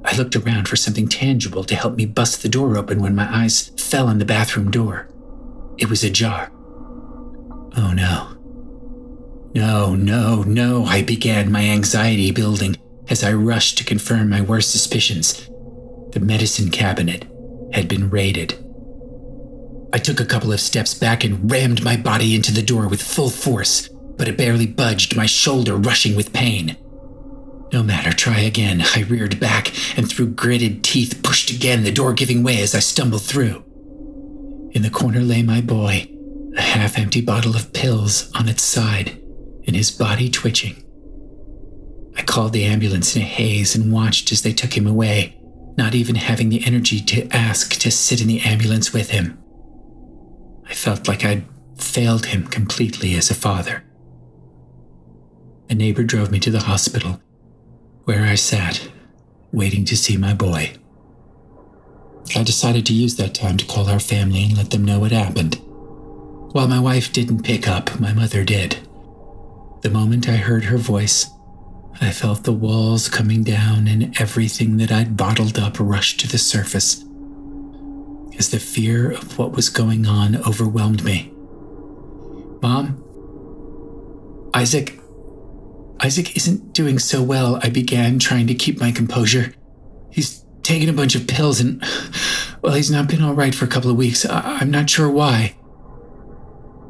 [0.04, 3.28] I looked around for something tangible to help me bust the door open when my
[3.44, 5.08] eyes fell on the bathroom door.
[5.78, 6.52] It was ajar.
[7.76, 8.38] Oh no.
[9.54, 12.78] No, no, no, I began, my anxiety building
[13.10, 15.50] as I rushed to confirm my worst suspicions.
[16.12, 17.26] The medicine cabinet
[17.74, 18.54] had been raided.
[19.94, 23.02] I took a couple of steps back and rammed my body into the door with
[23.02, 26.78] full force, but it barely budged, my shoulder rushing with pain.
[27.72, 28.84] No matter, try again.
[28.96, 32.80] I reared back and through gritted teeth pushed again, the door giving way as I
[32.80, 33.64] stumbled through.
[34.72, 36.10] In the corner lay my boy,
[36.58, 39.22] a half empty bottle of pills on its side,
[39.66, 40.84] and his body twitching.
[42.18, 45.38] I called the ambulance in a haze and watched as they took him away,
[45.78, 49.38] not even having the energy to ask to sit in the ambulance with him.
[50.66, 51.46] I felt like I'd
[51.78, 53.84] failed him completely as a father.
[55.70, 57.22] A neighbor drove me to the hospital,
[58.06, 58.90] where I sat,
[59.52, 60.74] waiting to see my boy.
[62.36, 65.12] I decided to use that time to call our family and let them know what
[65.12, 65.56] happened.
[66.54, 68.78] While my wife didn't pick up, my mother did.
[69.82, 71.30] The moment I heard her voice,
[72.00, 76.38] I felt the walls coming down and everything that I'd bottled up rush to the
[76.38, 77.04] surface
[78.38, 81.32] as the fear of what was going on overwhelmed me.
[82.62, 83.04] Mom?
[84.54, 85.01] Isaac?
[86.04, 89.54] Isaac isn't doing so well, I began, trying to keep my composure.
[90.10, 91.84] He's taken a bunch of pills and,
[92.62, 94.26] well, he's not been all right for a couple of weeks.
[94.26, 95.56] I- I'm not sure why.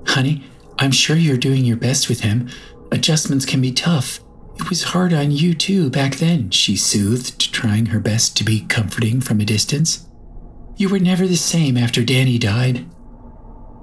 [0.08, 0.43] Honey,
[0.80, 2.50] I'm sure you're doing your best with him.
[2.91, 4.19] Adjustments can be tough.
[4.60, 8.62] It was hard on you too back then, she soothed, trying her best to be
[8.62, 10.08] comforting from a distance.
[10.78, 12.86] You were never the same after Danny died.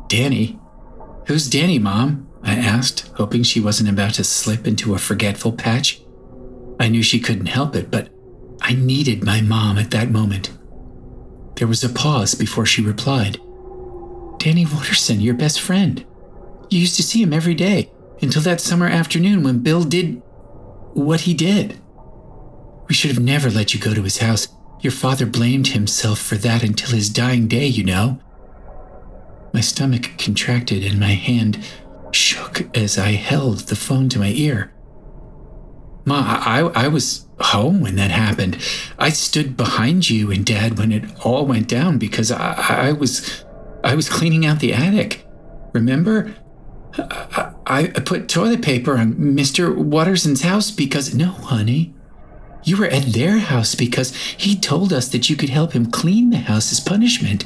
[0.09, 0.59] Danny?
[1.27, 2.28] Who's Danny, Mom?
[2.42, 6.01] I asked, hoping she wasn't about to slip into a forgetful patch.
[6.81, 8.11] I knew she couldn't help it, but
[8.61, 10.51] I needed my mom at that moment.
[11.57, 13.40] There was a pause before she replied.
[14.38, 16.05] Danny Watterson, your best friend.
[16.70, 17.90] You used to see him every day
[18.22, 20.22] until that summer afternoon when Bill did
[20.94, 21.81] what he did.
[22.88, 24.48] We should have never let you go to his house.
[24.81, 28.20] Your father blamed himself for that until his dying day, you know.
[29.53, 31.64] My stomach contracted and my hand
[32.14, 34.73] shook as I held the phone to my ear.
[36.05, 38.59] Ma, I, I was home when that happened.
[38.99, 43.44] I stood behind you and Dad when it all went down because I, I was
[43.85, 45.27] I was cleaning out the attic.
[45.73, 46.35] Remember?
[46.97, 49.77] I, I put toilet paper on Mr.
[49.77, 51.14] Watterson's house because.
[51.14, 51.94] No, honey.
[52.64, 56.31] You were at their house because he told us that you could help him clean
[56.31, 57.44] the house as punishment.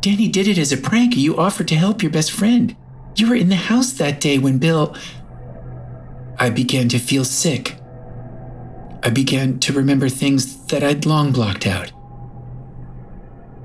[0.00, 1.16] Danny did it as a prank.
[1.16, 2.74] You offered to help your best friend.
[3.16, 4.96] You were in the house that day when Bill.
[6.38, 7.76] I began to feel sick.
[9.02, 11.92] I began to remember things that I'd long blocked out.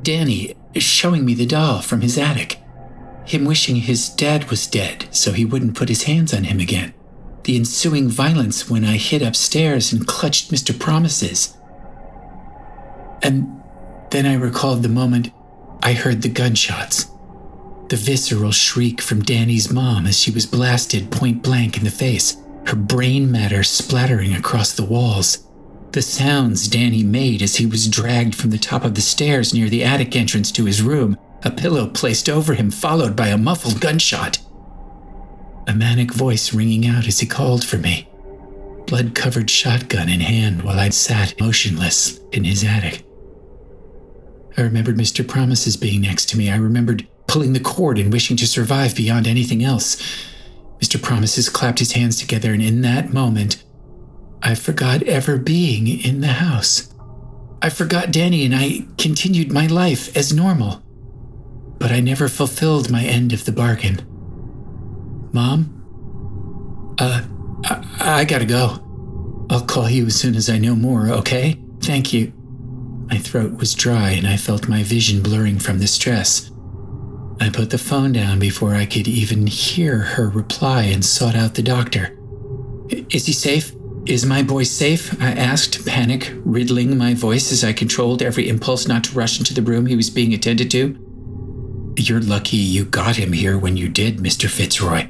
[0.02, 2.60] Danny showing me the doll from his attic.
[3.26, 6.94] Him wishing his dad was dead so he wouldn't put his hands on him again.
[7.44, 10.78] The ensuing violence when I hid upstairs and clutched Mr.
[10.78, 11.56] Promises.
[13.22, 13.62] And
[14.12, 15.32] then I recalled the moment
[15.82, 17.08] I heard the gunshots.
[17.88, 22.38] The visceral shriek from Danny's mom as she was blasted point blank in the face,
[22.66, 25.48] her brain matter splattering across the walls.
[25.92, 29.70] The sounds Danny made as he was dragged from the top of the stairs near
[29.70, 33.80] the attic entrance to his room, a pillow placed over him, followed by a muffled
[33.80, 34.40] gunshot.
[35.68, 38.10] A manic voice ringing out as he called for me,
[38.88, 43.06] blood covered shotgun in hand while I'd sat motionless in his attic.
[44.58, 45.28] I remembered Mr.
[45.28, 46.50] Promises being next to me.
[46.50, 49.98] I remembered pulling the cord and wishing to survive beyond anything else.
[50.80, 51.02] Mr.
[51.02, 53.64] Promises clapped his hands together, and in that moment,
[54.42, 56.94] I forgot ever being in the house.
[57.62, 60.84] I forgot Danny and I continued my life as normal.
[61.80, 64.06] But I never fulfilled my end of the bargain.
[65.34, 66.96] Mom?
[67.00, 67.24] Uh,
[67.66, 68.82] I, I gotta go.
[69.50, 71.60] I'll call you as soon as I know more, okay?
[71.82, 72.32] Thank you.
[73.10, 76.52] My throat was dry and I felt my vision blurring from the stress.
[77.40, 81.56] I put the phone down before I could even hear her reply and sought out
[81.56, 82.18] the doctor.
[82.90, 83.74] Is he safe?
[84.06, 85.20] Is my boy safe?
[85.22, 89.54] I asked, panic riddling my voice as I controlled every impulse not to rush into
[89.54, 91.02] the room he was being attended to.
[91.98, 94.50] You're lucky you got him here when you did, Mr.
[94.50, 95.08] Fitzroy.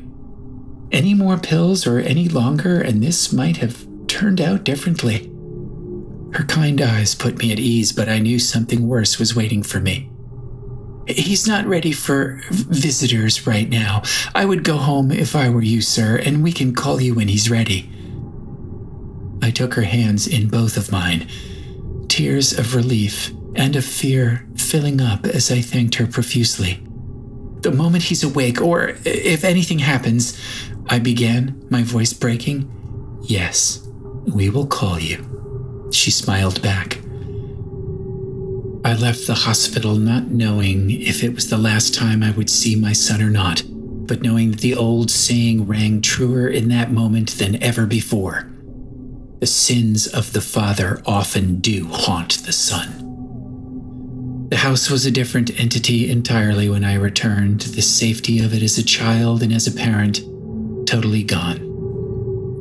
[0.91, 5.29] Any more pills or any longer, and this might have turned out differently.
[6.33, 9.79] Her kind eyes put me at ease, but I knew something worse was waiting for
[9.79, 10.09] me.
[11.07, 14.01] He's not ready for visitors right now.
[14.33, 17.27] I would go home if I were you, sir, and we can call you when
[17.27, 17.89] he's ready.
[19.41, 21.27] I took her hands in both of mine,
[22.07, 26.79] tears of relief and of fear filling up as I thanked her profusely.
[27.61, 30.39] The moment he's awake, or if anything happens,
[30.87, 32.71] I began, my voice breaking.
[33.23, 33.87] Yes,
[34.25, 35.89] we will call you.
[35.91, 36.99] She smiled back.
[38.85, 42.75] I left the hospital not knowing if it was the last time I would see
[42.75, 47.31] my son or not, but knowing that the old saying rang truer in that moment
[47.39, 48.47] than ever before.
[49.39, 54.47] The sins of the father often do haunt the son.
[54.49, 58.77] The house was a different entity entirely when I returned, the safety of it as
[58.77, 60.17] a child and as a parent
[60.85, 61.57] totally gone.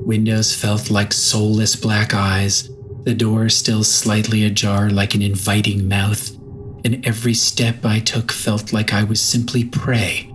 [0.07, 2.71] Windows felt like soulless black eyes,
[3.05, 6.35] the door still slightly ajar like an inviting mouth,
[6.85, 10.31] and every step I took felt like I was simply prey,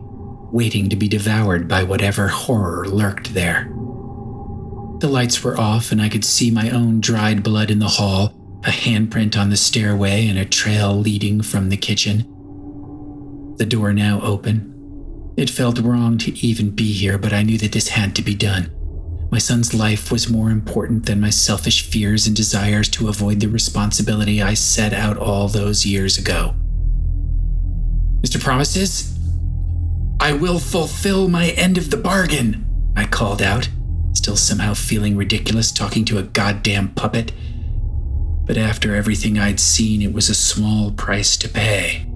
[0.52, 3.66] waiting to be devoured by whatever horror lurked there.
[5.00, 8.36] The lights were off, and I could see my own dried blood in the hall,
[8.66, 12.26] a handprint on the stairway, and a trail leading from the kitchen.
[13.58, 15.34] The door now open.
[15.38, 18.36] It felt wrong to even be here, but I knew that this had to be
[18.36, 18.72] done.
[19.32, 23.48] My son's life was more important than my selfish fears and desires to avoid the
[23.48, 26.56] responsibility I set out all those years ago.
[28.22, 28.42] Mr.
[28.42, 29.16] Promises,
[30.20, 32.66] I will fulfill my end of the bargain,
[32.96, 33.70] I called out,
[34.14, 37.32] still somehow feeling ridiculous talking to a goddamn puppet.
[38.46, 42.08] But after everything I'd seen, it was a small price to pay.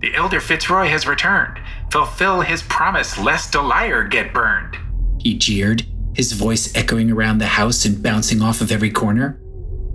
[0.00, 1.58] The Elder Fitzroy has returned.
[1.90, 4.76] Fulfill his promise lest a liar get burned.
[5.18, 9.40] He jeered, his voice echoing around the house and bouncing off of every corner.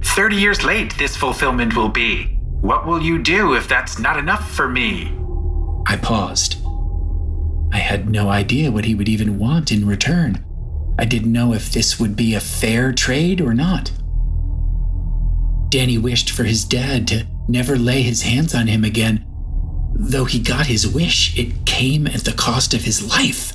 [0.04, 2.38] Thirty years late, this fulfillment will be.
[2.62, 5.12] What will you do if that's not enough for me?
[5.88, 6.58] I paused.
[7.71, 10.43] I had no idea what he would even want in return.
[10.97, 13.91] I didn't know if this would be a fair trade or not.
[15.69, 19.25] Danny wished for his dad to never lay his hands on him again.
[19.94, 23.54] Though he got his wish, it came at the cost of his life.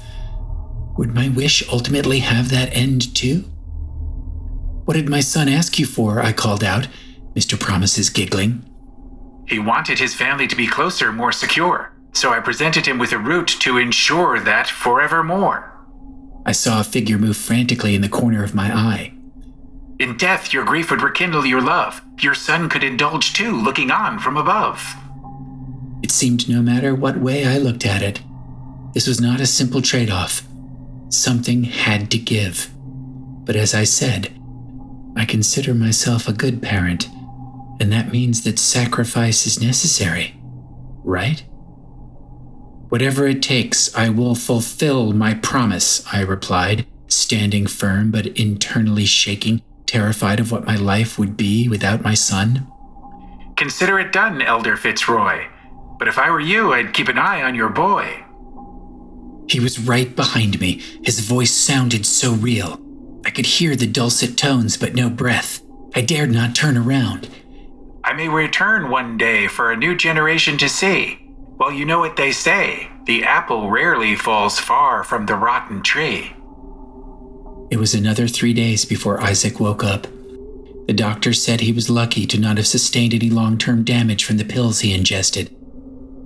[1.00, 3.44] Would my wish ultimately have that end too?
[4.84, 6.20] What did my son ask you for?
[6.20, 6.88] I called out,
[7.34, 7.58] Mr.
[7.58, 8.68] Promises giggling.
[9.48, 13.18] He wanted his family to be closer, more secure, so I presented him with a
[13.18, 15.72] route to ensure that forevermore.
[16.44, 19.14] I saw a figure move frantically in the corner of my eye.
[19.98, 22.02] In death, your grief would rekindle your love.
[22.18, 24.84] Your son could indulge too, looking on from above.
[26.02, 28.20] It seemed no matter what way I looked at it,
[28.92, 30.46] this was not a simple trade off.
[31.10, 32.70] Something had to give.
[33.44, 34.32] But as I said,
[35.16, 37.08] I consider myself a good parent,
[37.80, 40.40] and that means that sacrifice is necessary,
[41.02, 41.42] right?
[42.90, 49.62] Whatever it takes, I will fulfill my promise, I replied, standing firm but internally shaking,
[49.86, 52.68] terrified of what my life would be without my son.
[53.56, 55.46] Consider it done, Elder Fitzroy.
[55.98, 58.24] But if I were you, I'd keep an eye on your boy.
[59.50, 60.80] He was right behind me.
[61.02, 62.80] His voice sounded so real.
[63.24, 65.60] I could hear the dulcet tones, but no breath.
[65.94, 67.28] I dared not turn around.
[68.04, 71.18] I may return one day for a new generation to see.
[71.58, 76.32] Well, you know what they say the apple rarely falls far from the rotten tree.
[77.70, 80.06] It was another three days before Isaac woke up.
[80.86, 84.36] The doctor said he was lucky to not have sustained any long term damage from
[84.36, 85.54] the pills he ingested.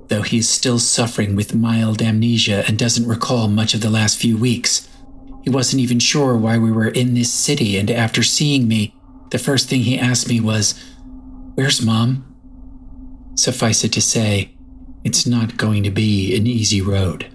[0.08, 4.18] Though he is still suffering with mild amnesia and doesn't recall much of the last
[4.18, 4.88] few weeks.
[5.42, 8.94] He wasn't even sure why we were in this city, and after seeing me,
[9.30, 10.74] the first thing he asked me was,
[11.54, 12.34] Where's mom?
[13.34, 14.54] Suffice it to say,
[15.04, 17.30] it's not going to be an easy road.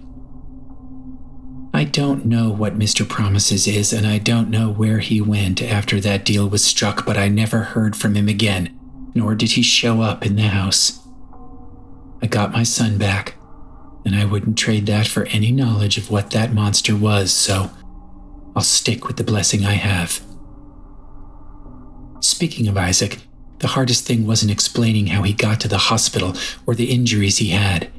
[1.72, 3.08] I don't know what Mr.
[3.08, 7.16] Promises is, and I don't know where he went after that deal was struck, but
[7.16, 8.76] I never heard from him again,
[9.14, 10.99] nor did he show up in the house.
[12.22, 13.34] I got my son back,
[14.04, 17.70] and I wouldn't trade that for any knowledge of what that monster was, so
[18.54, 20.20] I'll stick with the blessing I have.
[22.20, 23.18] Speaking of Isaac,
[23.60, 26.34] the hardest thing wasn't explaining how he got to the hospital
[26.66, 27.90] or the injuries he had.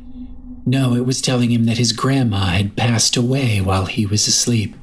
[0.66, 4.76] No, it was telling him that his grandma had passed away while he was asleep.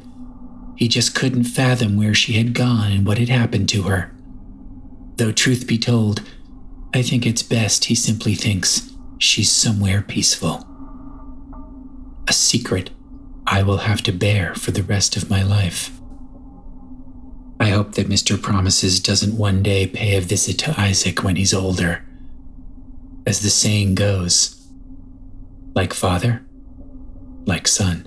[0.76, 4.12] He just couldn't fathom where she had gone and what had happened to her.
[5.16, 6.22] Though, truth be told,
[6.95, 8.88] I think it's best he simply thinks
[9.18, 10.66] she's somewhere peaceful.
[12.26, 12.90] A secret
[13.46, 15.90] I will have to bear for the rest of my life.
[17.60, 18.40] I hope that Mr.
[18.40, 22.04] Promises doesn't one day pay a visit to Isaac when he's older.
[23.26, 24.68] As the saying goes,
[25.74, 26.46] like father,
[27.46, 28.06] like son.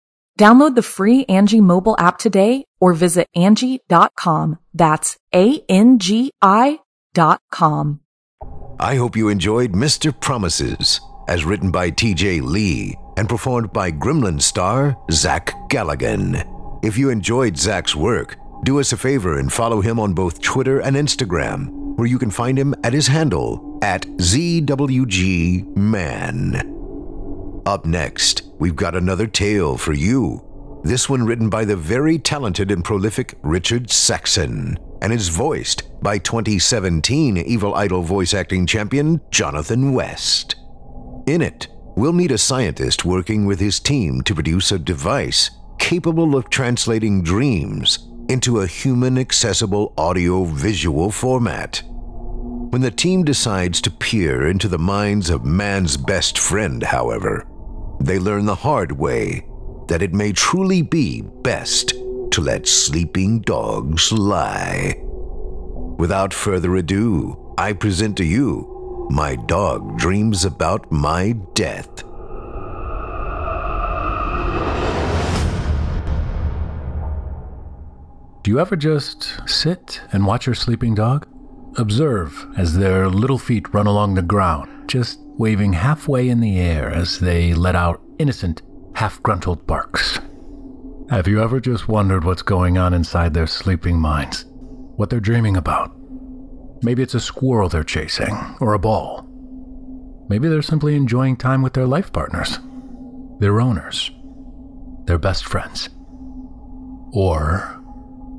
[0.39, 4.57] Download the free Angi mobile app today or visit Angi.com.
[4.73, 6.79] That's A-N-G-I
[7.13, 7.99] dot com.
[8.79, 10.17] I hope you enjoyed Mr.
[10.19, 16.47] Promises, as written by TJ Lee and performed by Gremlin star Zach Galligan.
[16.83, 20.79] If you enjoyed Zach's work, do us a favor and follow him on both Twitter
[20.79, 25.61] and Instagram, where you can find him at his handle at ZWGMan.
[27.65, 30.81] Up next, we've got another tale for you.
[30.83, 36.17] This one written by the very talented and prolific Richard Saxon and is voiced by
[36.17, 40.55] 2017 Evil Idol voice acting champion Jonathan West.
[41.27, 46.35] In it, we'll meet a scientist working with his team to produce a device capable
[46.35, 51.83] of translating dreams into a human accessible audio visual format.
[52.71, 57.45] When the team decides to peer into the minds of man's best friend, however,
[58.05, 59.45] they learn the hard way
[59.87, 61.89] that it may truly be best
[62.31, 64.95] to let sleeping dogs lie.
[65.97, 72.03] Without further ado, I present to you My Dog Dreams About My Death.
[78.43, 81.27] Do you ever just sit and watch your sleeping dog?
[81.77, 86.89] Observe as their little feet run along the ground, just waving halfway in the air
[86.89, 88.61] as they let out innocent,
[88.95, 90.19] half gruntled barks.
[91.09, 94.45] Have you ever just wondered what's going on inside their sleeping minds?
[94.97, 95.95] What they're dreaming about?
[96.83, 99.27] Maybe it's a squirrel they're chasing, or a ball.
[100.27, 102.59] Maybe they're simply enjoying time with their life partners,
[103.39, 104.11] their owners,
[105.05, 105.89] their best friends.
[107.13, 107.81] Or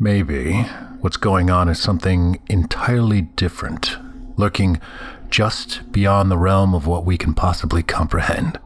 [0.01, 0.67] maybe
[1.03, 3.97] what's going on is something entirely different,
[4.37, 4.81] lurking
[5.31, 8.59] just beyond the realm of what we can possibly comprehend.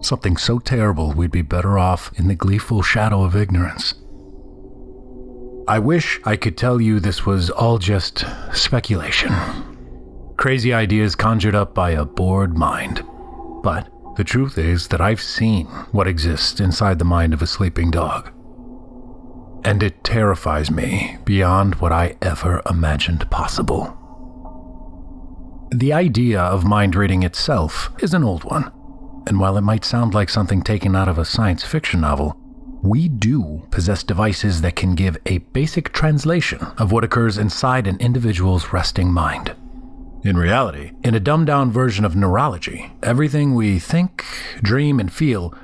[0.00, 3.94] Something so terrible we'd be better off in the gleeful shadow of ignorance.
[5.68, 9.30] I wish I could tell you this was all just speculation.
[10.38, 13.04] Crazy ideas conjured up by a bored mind.
[13.62, 17.90] But the truth is that I've seen what exists inside the mind of a sleeping
[17.90, 18.32] dog.
[19.64, 23.94] And it terrifies me beyond what I ever imagined possible.
[25.70, 28.72] The idea of mind reading itself is an old one,
[29.26, 32.36] and while it might sound like something taken out of a science fiction novel,
[32.82, 37.98] we do possess devices that can give a basic translation of what occurs inside an
[37.98, 39.54] individual's resting mind.
[40.24, 44.24] In reality, in a dumbed down version of neurology, everything we think,
[44.62, 45.54] dream, and feel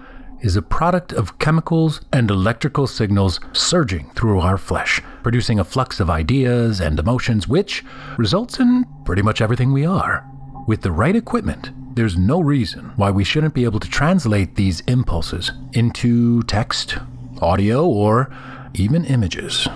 [0.45, 6.01] is a product of chemicals and electrical signals surging through our flesh, producing a flux
[6.01, 7.83] of ideas and emotions, which
[8.19, 10.23] results in pretty much everything we are.
[10.69, 14.81] With the right equipment, there's no reason why we shouldn't be able to translate these
[14.81, 16.99] impulses into text,
[17.41, 18.31] audio, or
[18.75, 19.67] even images.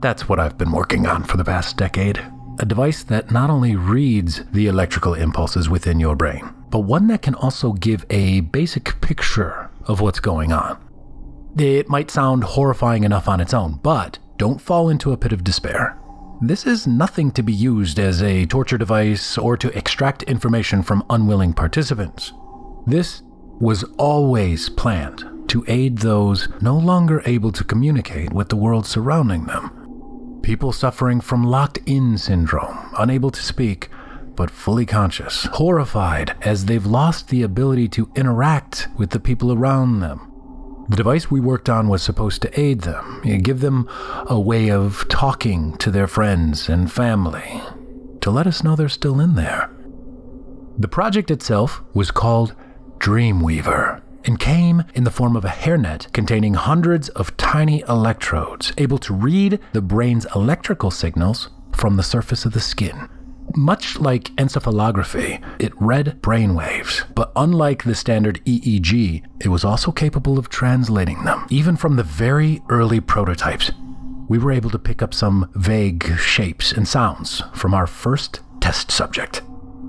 [0.00, 2.18] That's what I've been working on for the past decade.
[2.60, 7.22] A device that not only reads the electrical impulses within your brain, but one that
[7.22, 10.76] can also give a basic picture of what's going on.
[11.56, 15.44] It might sound horrifying enough on its own, but don't fall into a pit of
[15.44, 15.96] despair.
[16.40, 21.04] This is nothing to be used as a torture device or to extract information from
[21.10, 22.32] unwilling participants.
[22.88, 23.22] This
[23.60, 29.46] was always planned to aid those no longer able to communicate with the world surrounding
[29.46, 30.40] them.
[30.42, 33.90] People suffering from locked in syndrome, unable to speak,
[34.36, 40.00] but fully conscious, horrified as they've lost the ability to interact with the people around
[40.00, 40.30] them.
[40.88, 43.88] The device we worked on was supposed to aid them, give them
[44.26, 47.62] a way of talking to their friends and family,
[48.20, 49.70] to let us know they're still in there.
[50.76, 52.54] The project itself was called
[52.98, 58.98] Dreamweaver and came in the form of a hairnet containing hundreds of tiny electrodes able
[58.98, 63.08] to read the brain's electrical signals from the surface of the skin.
[63.56, 70.38] Much like encephalography, it read brainwaves, but unlike the standard EEG, it was also capable
[70.38, 71.46] of translating them.
[71.50, 73.70] Even from the very early prototypes,
[74.26, 78.90] we were able to pick up some vague shapes and sounds from our first test
[78.90, 79.42] subject,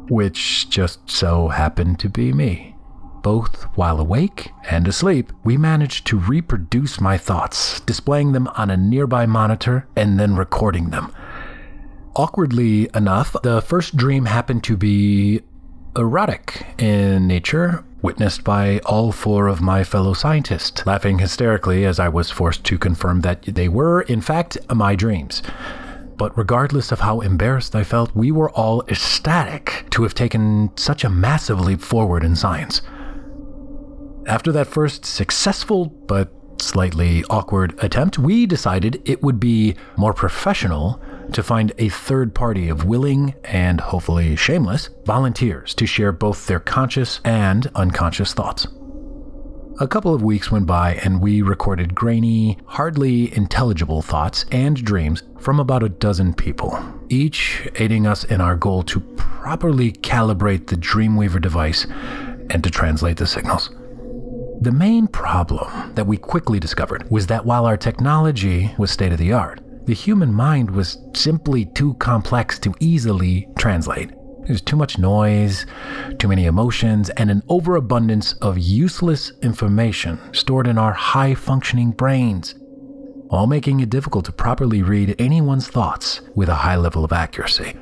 [0.10, 2.76] which just so happened to be me.
[3.24, 8.78] Both while awake and asleep, we managed to reproduce my thoughts, displaying them on a
[8.78, 11.12] nearby monitor and then recording them.
[12.16, 15.42] Awkwardly enough, the first dream happened to be
[15.98, 22.08] erotic in nature, witnessed by all four of my fellow scientists, laughing hysterically as I
[22.08, 25.44] was forced to confirm that they were, in fact, my dreams.
[26.16, 31.04] But regardless of how embarrassed I felt, we were all ecstatic to have taken such
[31.04, 32.82] a massive leap forward in science.
[34.26, 41.02] After that first successful but slightly awkward attempt, we decided it would be more professional
[41.34, 46.60] to find a third party of willing and hopefully shameless volunteers to share both their
[46.60, 48.68] conscious and unconscious thoughts.
[49.82, 55.24] A couple of weeks went by and we recorded grainy, hardly intelligible thoughts and dreams
[55.38, 60.78] from about a dozen people, each aiding us in our goal to properly calibrate the
[60.78, 61.86] Dreamweaver device
[62.50, 63.70] and to translate the signals.
[64.62, 69.18] The main problem that we quickly discovered was that while our technology was state of
[69.18, 74.12] the art, the human mind was simply too complex to easily translate.
[74.46, 75.66] There's too much noise,
[76.20, 82.56] too many emotions, and an overabundance of useless information stored in our high functioning brains,
[83.30, 87.74] all making it difficult to properly read anyone's thoughts with a high level of accuracy.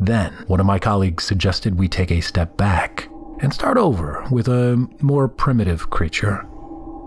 [0.00, 3.08] Then, one of my colleagues suggested we take a step back
[3.40, 6.36] and start over with a more primitive creature,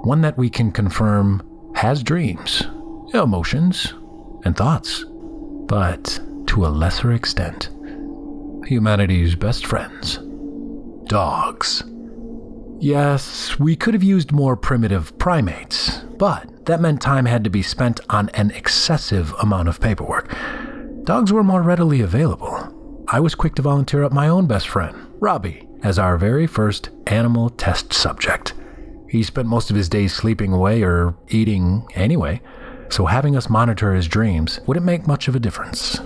[0.04, 1.42] one that we can confirm
[1.76, 2.64] has dreams,
[3.14, 3.94] emotions,
[4.44, 5.06] and thoughts,
[5.68, 7.70] but to a lesser extent,
[8.66, 10.20] humanity's best friends
[11.08, 11.84] dogs.
[12.80, 17.62] Yes, we could have used more primitive primates, but that meant time had to be
[17.62, 20.36] spent on an excessive amount of paperwork.
[21.04, 23.06] Dogs were more readily available.
[23.10, 26.90] I was quick to volunteer up my own best friend, Robbie, as our very first
[27.08, 28.54] animal test subject.
[29.10, 32.42] He spent most of his days sleeping away or eating anyway,
[32.94, 36.00] so having us monitor his dreams wouldn't make much of a difference.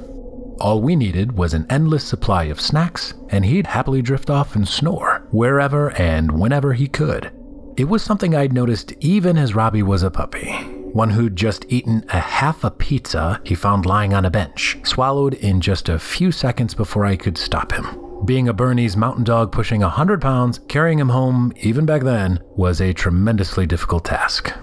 [0.61, 4.65] All we needed was an endless supply of snacks, and he'd happily drift off and
[4.65, 7.29] snore wherever and whenever he could.
[7.75, 10.49] It was something I'd noticed even as Robbie was a puppy.
[10.93, 15.33] one who'd just eaten a half a pizza he found lying on a bench, swallowed
[15.35, 17.85] in just a few seconds before I could stop him.
[18.25, 22.81] Being a Bernese mountain dog pushing 100 pounds, carrying him home, even back then, was
[22.81, 24.53] a tremendously difficult task.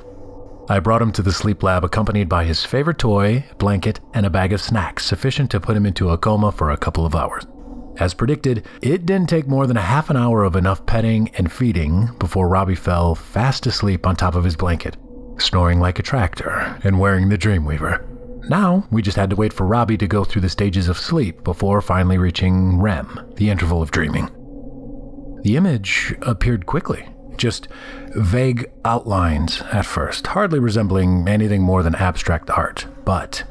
[0.69, 4.31] I brought him to the sleep lab accompanied by his favorite toy, blanket, and a
[4.31, 7.47] bag of snacks sufficient to put him into a coma for a couple of hours.
[7.99, 11.53] As predicted, it didn't take more than a half an hour of enough petting and
[11.53, 14.97] feeding before Robbie fell fast asleep on top of his blanket,
[15.39, 18.03] snoring like a tractor and wearing the Dreamweaver.
[18.49, 21.45] Now, we just had to wait for Robbie to go through the stages of sleep
[21.45, 24.31] before finally reaching REM, the interval of dreaming.
[25.43, 27.07] The image appeared quickly,
[27.39, 27.69] just
[28.15, 32.87] vague outlines at first, hardly resembling anything more than abstract art.
[33.05, 33.45] But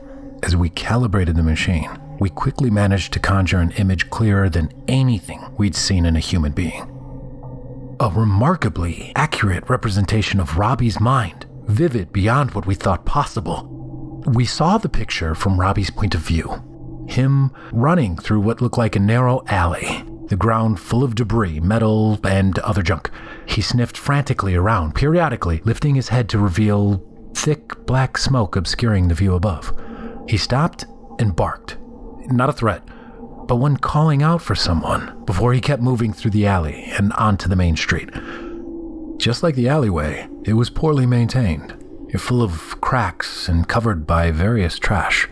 [0.43, 5.43] as we calibrated the machine, we quickly managed to conjure an image clearer than anything
[5.57, 6.89] we'd seen in a human being.
[7.99, 13.69] A remarkably accurate representation of Robbie's mind, vivid beyond what we thought possible.
[14.25, 16.63] We saw the picture from Robbie's point of view
[17.07, 20.03] him running through what looked like a narrow alley,
[20.33, 23.11] the ground full of debris, metal, and other junk.
[23.45, 27.05] He sniffed frantically around, periodically lifting his head to reveal
[27.35, 29.71] thick black smoke obscuring the view above.
[30.27, 30.85] He stopped
[31.19, 31.77] and barked.
[32.31, 32.81] Not a threat,
[33.45, 37.47] but one calling out for someone before he kept moving through the alley and onto
[37.47, 38.09] the main street.
[39.19, 41.77] Just like the alleyway, it was poorly maintained,
[42.17, 45.27] full of cracks and covered by various trash.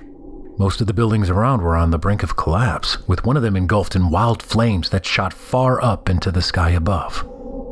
[0.61, 3.55] Most of the buildings around were on the brink of collapse, with one of them
[3.55, 7.23] engulfed in wild flames that shot far up into the sky above.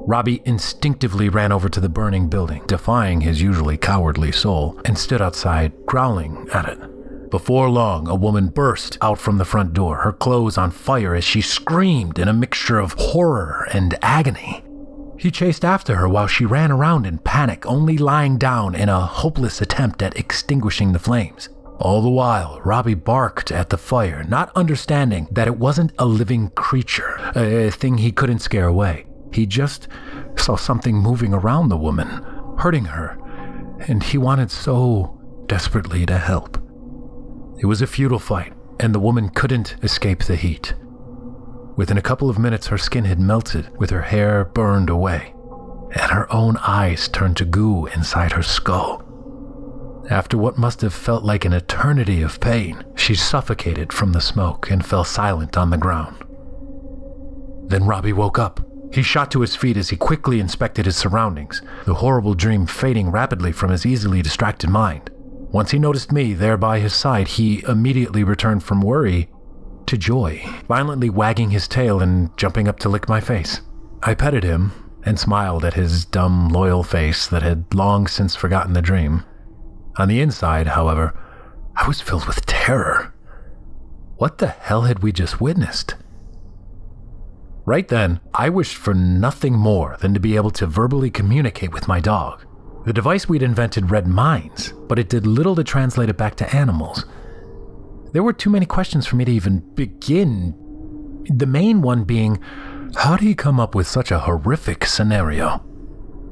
[0.07, 5.21] Robbie instinctively ran over to the burning building, defying his usually cowardly soul, and stood
[5.21, 7.29] outside, growling at it.
[7.29, 11.23] Before long, a woman burst out from the front door, her clothes on fire as
[11.23, 14.63] she screamed in a mixture of horror and agony.
[15.19, 19.05] He chased after her while she ran around in panic, only lying down in a
[19.05, 21.49] hopeless attempt at extinguishing the flames.
[21.79, 26.49] All the while, Robbie barked at the fire, not understanding that it wasn't a living
[26.49, 29.05] creature, a thing he couldn't scare away.
[29.31, 29.87] He just
[30.35, 32.07] saw something moving around the woman,
[32.57, 33.17] hurting her,
[33.87, 36.57] and he wanted so desperately to help.
[37.59, 40.73] It was a futile fight, and the woman couldn't escape the heat.
[41.77, 45.33] Within a couple of minutes, her skin had melted, with her hair burned away,
[45.93, 49.05] and her own eyes turned to goo inside her skull.
[50.09, 54.71] After what must have felt like an eternity of pain, she suffocated from the smoke
[54.71, 56.23] and fell silent on the ground.
[57.67, 58.59] Then Robbie woke up.
[58.91, 63.11] He shot to his feet as he quickly inspected his surroundings, the horrible dream fading
[63.11, 65.11] rapidly from his easily distracted mind.
[65.51, 69.29] Once he noticed me there by his side, he immediately returned from worry
[69.85, 73.61] to joy, violently wagging his tail and jumping up to lick my face.
[74.03, 74.71] I petted him
[75.03, 79.23] and smiled at his dumb, loyal face that had long since forgotten the dream.
[79.99, 81.13] On the inside, however,
[81.75, 83.13] I was filled with terror.
[84.15, 85.95] What the hell had we just witnessed?
[87.65, 91.89] Right then, I wished for nothing more than to be able to verbally communicate with
[91.89, 92.45] my dog.
[92.85, 96.55] The device we'd invented read minds, but it did little to translate it back to
[96.55, 97.03] animals.
[98.13, 100.55] There were too many questions for me to even begin.
[101.25, 102.39] The main one being,
[102.95, 105.61] how do you come up with such a horrific scenario?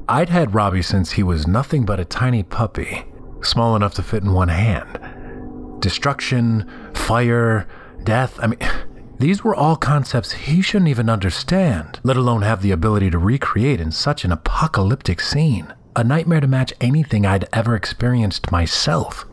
[0.08, 3.04] I'd had Robbie since he was nothing but a tiny puppy,
[3.42, 5.80] small enough to fit in one hand.
[5.80, 7.66] Destruction, fire,
[8.04, 8.58] death, I mean,
[9.18, 13.80] these were all concepts he shouldn't even understand, let alone have the ability to recreate
[13.80, 15.74] in such an apocalyptic scene.
[15.96, 19.24] A nightmare to match anything I'd ever experienced myself.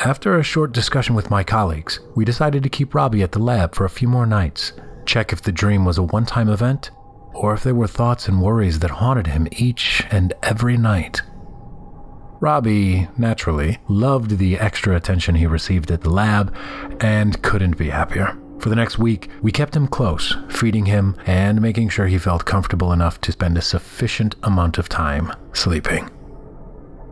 [0.00, 3.74] After a short discussion with my colleagues, we decided to keep Robbie at the lab
[3.74, 4.72] for a few more nights,
[5.06, 6.90] check if the dream was a one time event,
[7.32, 11.22] or if there were thoughts and worries that haunted him each and every night.
[12.44, 16.54] Robbie, naturally, loved the extra attention he received at the lab
[17.00, 18.36] and couldn't be happier.
[18.58, 22.44] For the next week, we kept him close, feeding him and making sure he felt
[22.44, 26.04] comfortable enough to spend a sufficient amount of time sleeping.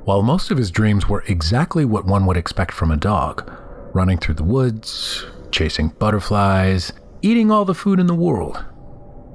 [0.04, 3.50] While most of his dreams were exactly what one would expect from a dog
[3.94, 8.62] running through the woods, chasing butterflies, eating all the food in the world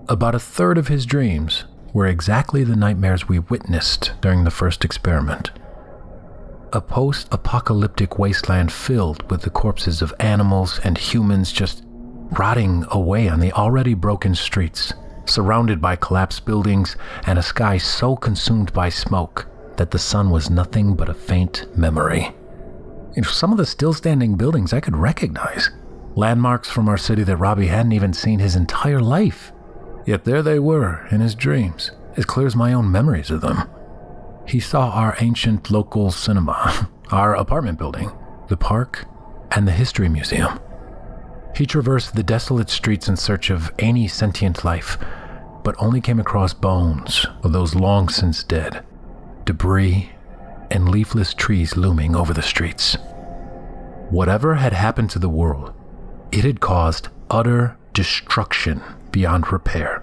[0.08, 4.86] about a third of his dreams were exactly the nightmares we witnessed during the first
[4.86, 5.50] experiment.
[6.78, 11.84] A post apocalyptic wasteland filled with the corpses of animals and humans just
[12.38, 14.94] rotting away on the already broken streets,
[15.26, 19.48] surrounded by collapsed buildings and a sky so consumed by smoke
[19.78, 22.36] that the sun was nothing but a faint memory.
[23.16, 25.72] You know, some of the still standing buildings I could recognize,
[26.14, 29.52] landmarks from our city that Robbie hadn't even seen his entire life.
[30.06, 33.68] Yet there they were in his dreams, as clear as my own memories of them.
[34.48, 38.12] He saw our ancient local cinema, our apartment building,
[38.48, 39.06] the park,
[39.52, 40.60] and the History Museum.
[41.56, 44.98] He traversed the desolate streets in search of any sentient life,
[45.64, 48.86] but only came across bones of those long since dead,
[49.46, 50.12] debris,
[50.70, 52.96] and leafless trees looming over the streets.
[54.10, 55.74] Whatever had happened to the world,
[56.32, 58.82] it had caused utter destruction
[59.12, 60.02] beyond repair.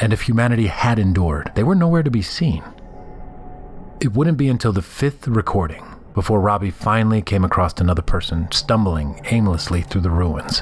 [0.00, 2.62] And if humanity had endured, they were nowhere to be seen.
[4.02, 9.20] It wouldn't be until the fifth recording before Robbie finally came across another person stumbling
[9.26, 10.60] aimlessly through the ruins.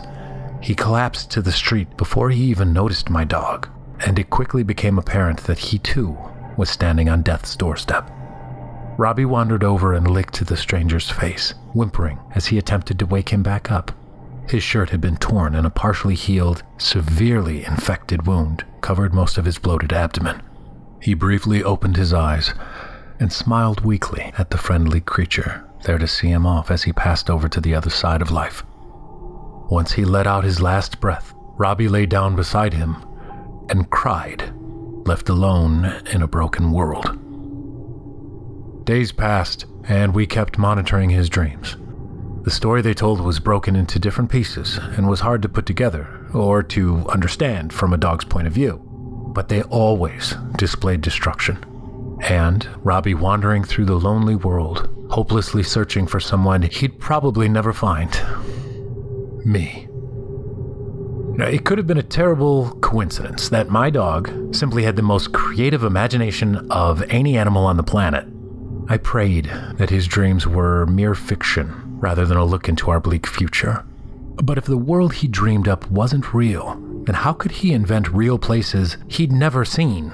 [0.60, 3.66] He collapsed to the street before he even noticed my dog,
[4.00, 6.18] and it quickly became apparent that he too
[6.58, 8.10] was standing on death's doorstep.
[8.98, 13.42] Robbie wandered over and licked the stranger's face, whimpering as he attempted to wake him
[13.42, 13.90] back up.
[14.50, 19.46] His shirt had been torn, and a partially healed, severely infected wound covered most of
[19.46, 20.42] his bloated abdomen.
[21.00, 22.52] He briefly opened his eyes
[23.20, 27.28] and smiled weakly at the friendly creature, there to see him off as he passed
[27.28, 28.64] over to the other side of life.
[29.70, 32.96] Once he let out his last breath, Robbie lay down beside him
[33.68, 34.52] and cried,
[35.06, 37.18] left alone in a broken world.
[38.86, 41.76] Days passed, and we kept monitoring his dreams.
[42.42, 46.26] The story they told was broken into different pieces and was hard to put together
[46.32, 48.80] or to understand from a dog's point of view,
[49.34, 51.62] but they always displayed destruction
[52.22, 58.10] and Robbie wandering through the lonely world, hopelessly searching for someone he'd probably never find.
[59.44, 59.88] Me.
[61.36, 65.32] Now, it could have been a terrible coincidence that my dog simply had the most
[65.32, 68.26] creative imagination of any animal on the planet.
[68.88, 73.26] I prayed that his dreams were mere fiction rather than a look into our bleak
[73.26, 73.84] future.
[74.42, 78.38] But if the world he dreamed up wasn't real, then how could he invent real
[78.38, 80.12] places he'd never seen?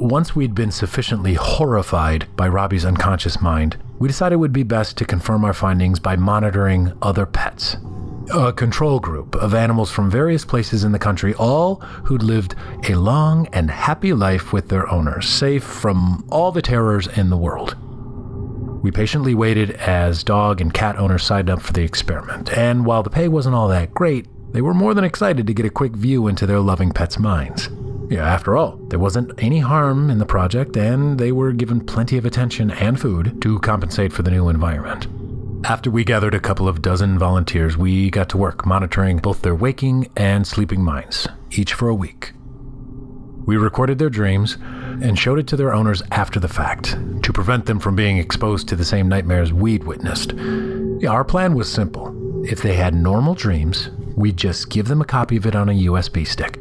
[0.00, 4.96] Once we'd been sufficiently horrified by Robbie's unconscious mind, we decided it would be best
[4.96, 7.76] to confirm our findings by monitoring other pets.
[8.32, 11.76] A control group of animals from various places in the country, all
[12.06, 12.54] who'd lived
[12.88, 17.36] a long and happy life with their owners, safe from all the terrors in the
[17.36, 17.76] world.
[18.82, 23.02] We patiently waited as dog and cat owners signed up for the experiment, and while
[23.02, 25.92] the pay wasn't all that great, they were more than excited to get a quick
[25.92, 27.68] view into their loving pets' minds.
[28.10, 32.18] Yeah, after all, there wasn't any harm in the project, and they were given plenty
[32.18, 35.06] of attention and food to compensate for the new environment.
[35.64, 39.54] After we gathered a couple of dozen volunteers, we got to work monitoring both their
[39.54, 42.32] waking and sleeping minds, each for a week.
[43.46, 44.58] We recorded their dreams
[45.00, 48.66] and showed it to their owners after the fact to prevent them from being exposed
[48.68, 50.34] to the same nightmares we'd witnessed.
[51.06, 52.44] Our plan was simple.
[52.44, 55.84] If they had normal dreams, we'd just give them a copy of it on a
[55.84, 56.58] USB stick.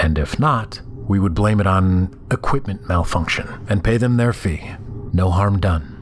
[0.00, 4.72] And if not, we would blame it on equipment malfunction and pay them their fee.
[5.12, 5.98] No harm done.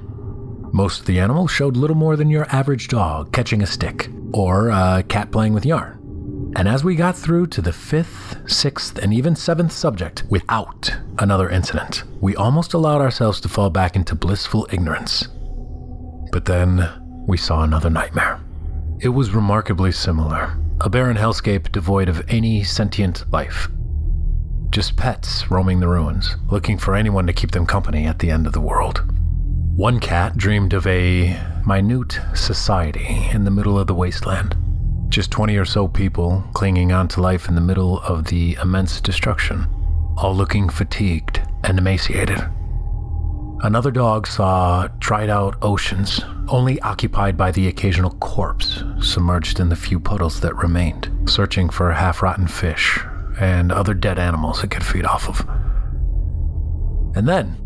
[0.72, 4.68] Most of the animals showed little more than your average dog catching a stick or
[4.68, 6.52] a cat playing with yarn.
[6.54, 11.50] And as we got through to the fifth, sixth, and even seventh subject without another
[11.50, 15.26] incident, we almost allowed ourselves to fall back into blissful ignorance.
[16.30, 16.88] But then
[17.26, 18.40] we saw another nightmare.
[19.00, 23.68] It was remarkably similar a barren hellscape devoid of any sentient life.
[24.70, 28.46] Just pets roaming the ruins, looking for anyone to keep them company at the end
[28.46, 29.02] of the world.
[29.74, 34.56] One cat dreamed of a minute society in the middle of the wasteland.
[35.08, 39.00] Just 20 or so people clinging on to life in the middle of the immense
[39.00, 39.66] destruction,
[40.18, 42.38] all looking fatigued and emaciated.
[43.62, 49.76] Another dog saw dried out oceans, only occupied by the occasional corpse submerged in the
[49.76, 53.00] few puddles that remained, searching for half rotten fish
[53.40, 55.40] and other dead animals it could feed off of.
[57.16, 57.56] And then,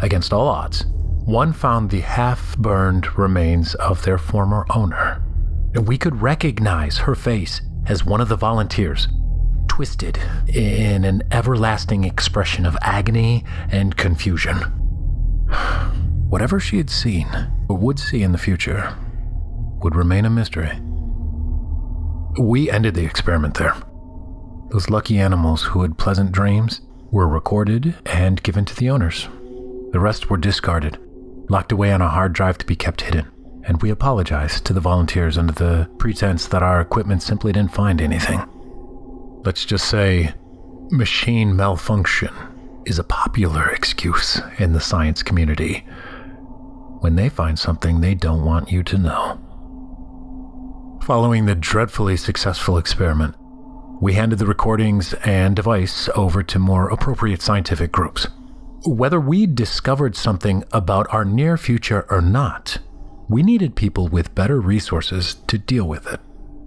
[0.00, 0.84] against all odds,
[1.24, 5.22] one found the half burned remains of their former owner.
[5.74, 9.08] And we could recognize her face as one of the volunteers,
[9.68, 10.18] twisted
[10.48, 14.56] in an everlasting expression of agony and confusion.
[16.28, 17.28] Whatever she had seen,
[17.68, 18.94] or would see in the future,
[19.82, 20.78] would remain a mystery.
[22.38, 23.74] We ended the experiment there.
[24.74, 26.80] Those lucky animals who had pleasant dreams
[27.12, 29.28] were recorded and given to the owners.
[29.92, 30.98] The rest were discarded,
[31.48, 33.30] locked away on a hard drive to be kept hidden,
[33.62, 38.00] and we apologized to the volunteers under the pretense that our equipment simply didn't find
[38.00, 38.42] anything.
[39.44, 40.34] Let's just say
[40.90, 42.34] machine malfunction
[42.84, 45.86] is a popular excuse in the science community
[46.98, 49.38] when they find something they don't want you to know.
[51.04, 53.36] Following the dreadfully successful experiment,
[54.00, 58.26] we handed the recordings and device over to more appropriate scientific groups.
[58.84, 62.78] Whether we discovered something about our near future or not,
[63.28, 66.20] we needed people with better resources to deal with it.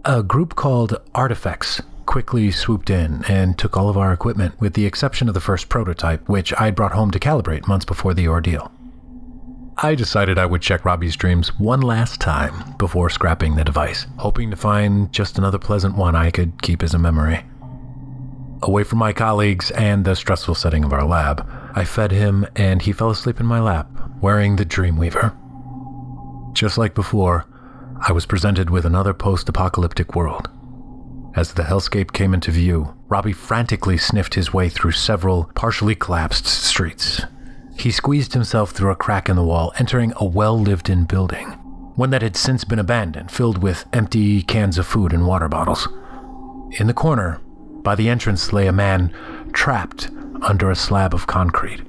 [0.05, 4.85] A group called Artifacts quickly swooped in and took all of our equipment, with the
[4.85, 8.71] exception of the first prototype, which I'd brought home to calibrate months before the ordeal.
[9.79, 14.49] I decided I would check Robbie's dreams one last time before scrapping the device, hoping
[14.49, 17.45] to find just another pleasant one I could keep as a memory.
[18.63, 22.81] Away from my colleagues and the stressful setting of our lab, I fed him and
[22.81, 23.87] he fell asleep in my lap,
[24.19, 25.35] wearing the Dreamweaver.
[26.53, 27.45] Just like before,
[28.01, 30.49] I was presented with another post apocalyptic world.
[31.35, 36.47] As the hellscape came into view, Robbie frantically sniffed his way through several partially collapsed
[36.47, 37.21] streets.
[37.77, 41.49] He squeezed himself through a crack in the wall, entering a well lived in building,
[41.95, 45.87] one that had since been abandoned, filled with empty cans of food and water bottles.
[46.79, 47.39] In the corner,
[47.83, 49.13] by the entrance, lay a man
[49.53, 50.09] trapped
[50.41, 51.81] under a slab of concrete.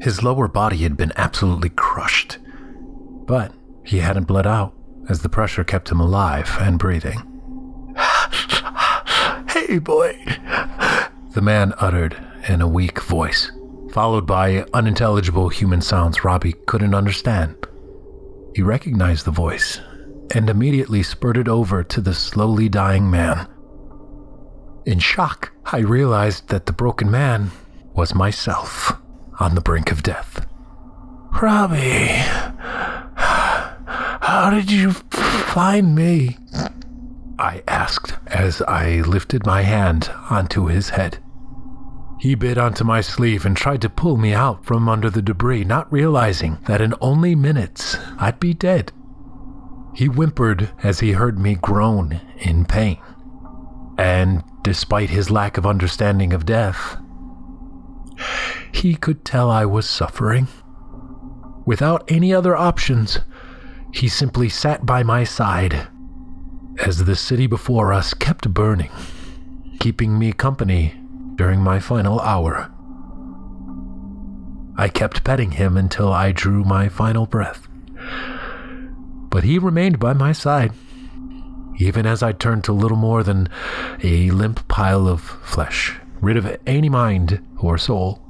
[0.00, 2.38] His lower body had been absolutely crushed,
[3.26, 3.52] but
[3.84, 4.72] he hadn't bled out,
[5.08, 7.18] as the pressure kept him alive and breathing.
[9.48, 10.16] hey, boy,
[11.32, 12.16] the man uttered
[12.48, 13.50] in a weak voice,
[13.90, 17.56] followed by unintelligible human sounds Robbie couldn't understand.
[18.54, 19.80] He recognized the voice
[20.34, 23.48] and immediately spurted over to the slowly dying man.
[24.84, 27.50] In shock, I realized that the broken man
[27.94, 28.92] was myself
[29.40, 30.46] on the brink of death.
[31.42, 32.08] Robbie,
[33.16, 36.36] how did you find me?
[37.38, 41.18] I asked as I lifted my hand onto his head.
[42.18, 45.62] He bit onto my sleeve and tried to pull me out from under the debris,
[45.62, 48.92] not realizing that in only minutes I'd be dead.
[49.94, 52.98] He whimpered as he heard me groan in pain.
[53.96, 56.96] And despite his lack of understanding of death,
[58.72, 60.48] he could tell I was suffering.
[61.66, 63.20] Without any other options,
[63.92, 65.86] he simply sat by my side
[66.80, 68.90] as the city before us kept burning,
[69.78, 70.94] keeping me company
[71.38, 72.70] during my final hour.
[74.76, 77.68] I kept petting him until I drew my final breath.
[79.30, 80.72] But he remained by my side,
[81.78, 83.48] even as I turned to little more than
[84.02, 88.20] a limp pile of flesh, rid of any mind or soul.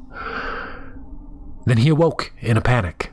[1.64, 3.10] Then he awoke in a panic,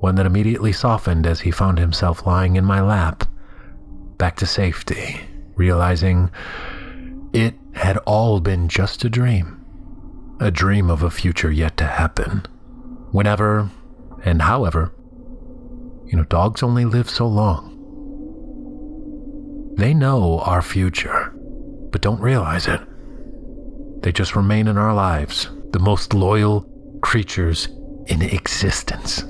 [0.00, 3.24] one that immediately softened as he found himself lying in my lap,
[4.16, 5.20] back to safety,
[5.56, 6.30] realizing
[7.32, 9.64] it had all been just a dream.
[10.40, 12.46] A dream of a future yet to happen.
[13.10, 13.70] Whenever
[14.24, 14.92] and however,
[16.06, 17.74] you know, dogs only live so long.
[19.76, 21.32] They know our future,
[21.90, 22.80] but don't realize it.
[24.02, 26.68] They just remain in our lives, the most loyal
[27.02, 27.68] creatures
[28.06, 29.22] in existence.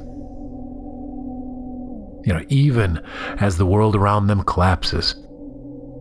[2.25, 3.03] You know, even
[3.41, 5.15] as the world around them collapses,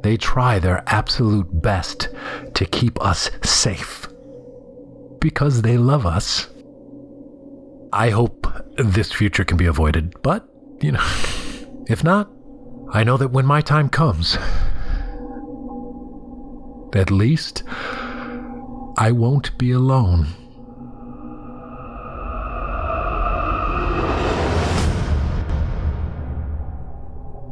[0.08, 2.08] they try their absolute best
[2.54, 4.08] to keep us safe
[5.20, 6.48] because they love us.
[7.92, 8.48] I hope
[8.78, 10.48] this future can be avoided, but,
[10.80, 11.04] you know,
[11.90, 12.32] if not,
[12.94, 14.38] I know that when my time comes,
[16.94, 17.64] at least
[18.98, 20.28] I won't be alone.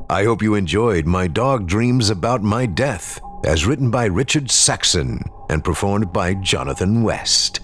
[0.07, 5.23] I hope you enjoyed My Dog Dreams About My Death, as written by Richard Saxon
[5.49, 7.61] and performed by Jonathan West.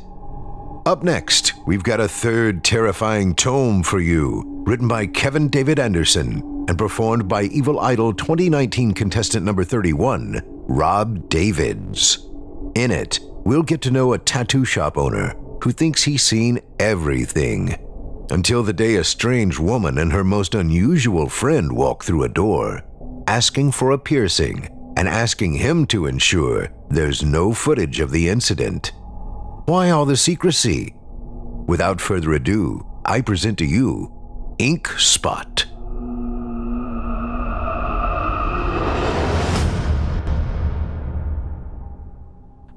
[0.88, 6.66] Up next, we've got a third terrifying tome for you, written by Kevin David Anderson
[6.68, 12.28] and performed by Evil Idol 2019 contestant number 31, Rob Davids.
[12.74, 17.78] In it, we'll get to know a tattoo shop owner who thinks he's seen everything
[18.32, 22.82] until the day a strange woman and her most unusual friend walk through a door,
[23.28, 28.94] asking for a piercing and asking him to ensure there's no footage of the incident.
[29.66, 30.96] Why all the secrecy?
[31.68, 34.12] Without further ado, I present to you
[34.58, 35.66] Ink Spot.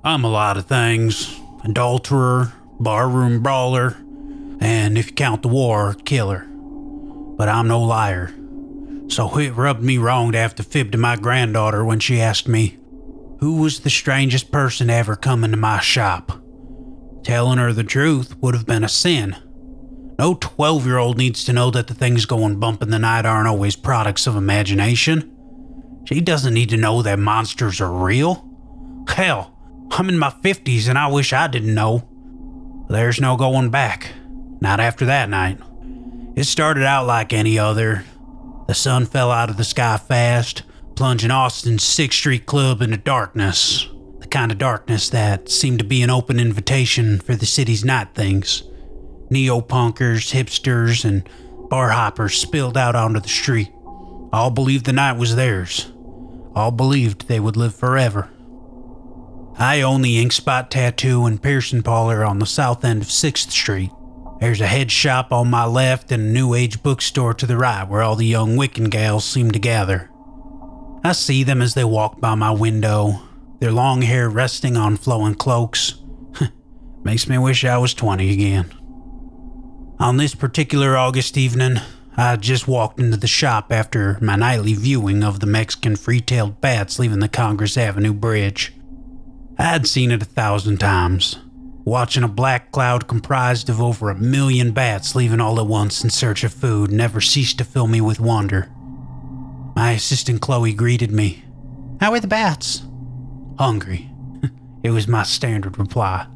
[0.03, 3.97] I'm a lot of things adulterer, barroom brawler,
[4.65, 6.47] and if you count the war, killer.
[7.37, 8.33] But I'm no liar.
[9.09, 12.49] So it rubbed me wrong to have to fib to my granddaughter when she asked
[12.49, 12.79] me,
[13.41, 16.41] Who was the strangest person to ever come into my shop?
[17.23, 19.37] Telling her the truth would have been a sin.
[20.19, 23.27] No 12 year old needs to know that the things going bump in the night
[23.27, 25.31] aren't always products of imagination.
[26.05, 28.49] She doesn't need to know that monsters are real.
[29.09, 29.57] Hell,
[29.91, 32.09] I'm in my 50s and I wish I didn't know.
[32.89, 34.13] There's no going back.
[34.65, 35.59] Not after that night.
[36.37, 38.03] It started out like any other.
[38.67, 40.63] The sun fell out of the sky fast,
[40.97, 43.87] plunging Austin's 6th Street Club into darkness.
[44.21, 48.15] The kind of darkness that seemed to be an open invitation for the city's night
[48.15, 48.63] things.
[49.29, 51.29] Neo punkers, hipsters, and
[51.69, 53.71] bar hoppers spilled out onto the street.
[54.33, 55.93] All believed the night was theirs.
[56.55, 58.31] All believed they would live forever.
[59.59, 63.51] I own the Ink Spot Tattoo and Piercing Parlor on the south end of 6th
[63.51, 63.91] Street.
[64.41, 67.89] There's a head shop on my left and a New Age bookstore to the right
[67.89, 70.11] where all the young Wiccan gals seem to gather.
[71.03, 73.23] I see them as they walk by my window,
[73.61, 75.95] their long hair resting on flowing cloaks.
[77.05, 78.75] Makes me wish I was 20 again.
[80.01, 81.79] On this particular August evening,
[82.17, 86.61] I just walked into the shop after my nightly viewing of the Mexican free tailed
[86.61, 88.73] bats leaving the Congress Avenue Bridge.
[89.59, 91.39] I'd seen it a thousand times,
[91.85, 96.11] watching a black cloud comprised of over a million bats leaving all at once in
[96.11, 98.71] search of food never ceased to fill me with wonder.
[99.77, 101.45] My assistant Chloe greeted me.
[102.01, 102.85] How are the bats?
[103.59, 104.11] Hungry.
[104.83, 106.27] it was my standard reply.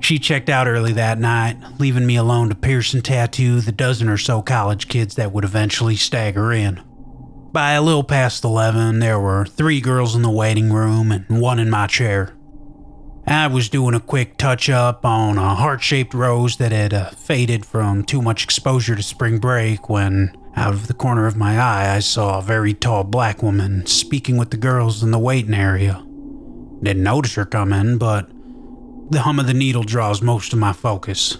[0.00, 4.08] She checked out early that night, leaving me alone to pierce and tattoo the dozen
[4.08, 6.80] or so college kids that would eventually stagger in.
[7.52, 11.58] By a little past 11, there were three girls in the waiting room and one
[11.58, 12.35] in my chair.
[13.28, 17.10] I was doing a quick touch up on a heart shaped rose that had uh,
[17.10, 21.58] faded from too much exposure to spring break when, out of the corner of my
[21.58, 25.54] eye, I saw a very tall black woman speaking with the girls in the waiting
[25.54, 26.04] area.
[26.82, 28.30] Didn't notice her come in, but
[29.10, 31.36] the hum of the needle draws most of my focus.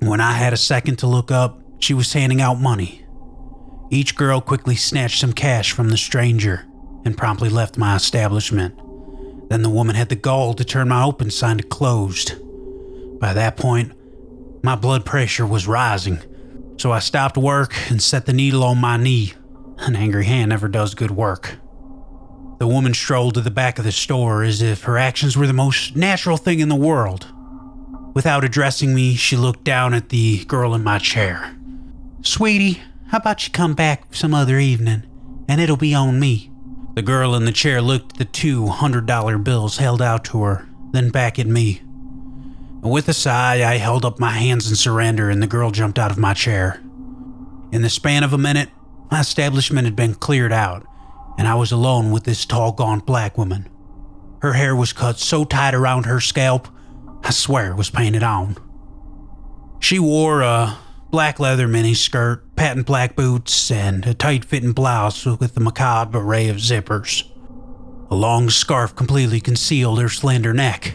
[0.00, 3.04] When I had a second to look up, she was handing out money.
[3.90, 6.66] Each girl quickly snatched some cash from the stranger
[7.04, 8.78] and promptly left my establishment.
[9.50, 12.34] Then the woman had the gall to turn my open sign to closed.
[13.18, 13.92] By that point,
[14.62, 16.20] my blood pressure was rising,
[16.78, 19.34] so I stopped work and set the needle on my knee.
[19.78, 21.56] An angry hand never does good work.
[22.60, 25.52] The woman strolled to the back of the store as if her actions were the
[25.52, 27.26] most natural thing in the world.
[28.14, 31.56] Without addressing me, she looked down at the girl in my chair.
[32.22, 35.02] Sweetie, how about you come back some other evening,
[35.48, 36.52] and it'll be on me?
[36.94, 40.42] The girl in the chair looked at the two hundred dollar bills held out to
[40.42, 41.82] her, then back at me.
[42.82, 46.10] With a sigh, I held up my hands in surrender, and the girl jumped out
[46.10, 46.80] of my chair.
[47.72, 48.70] In the span of a minute,
[49.10, 50.86] my establishment had been cleared out,
[51.38, 53.68] and I was alone with this tall, gaunt black woman.
[54.42, 56.68] Her hair was cut so tight around her scalp,
[57.22, 58.56] I swear it was painted on.
[59.78, 60.78] She wore a
[61.10, 66.48] black leather miniskirt, patent black boots, and a tight fitting blouse with a macabre array
[66.48, 67.24] of zippers.
[68.10, 70.94] A long scarf completely concealed her slender neck.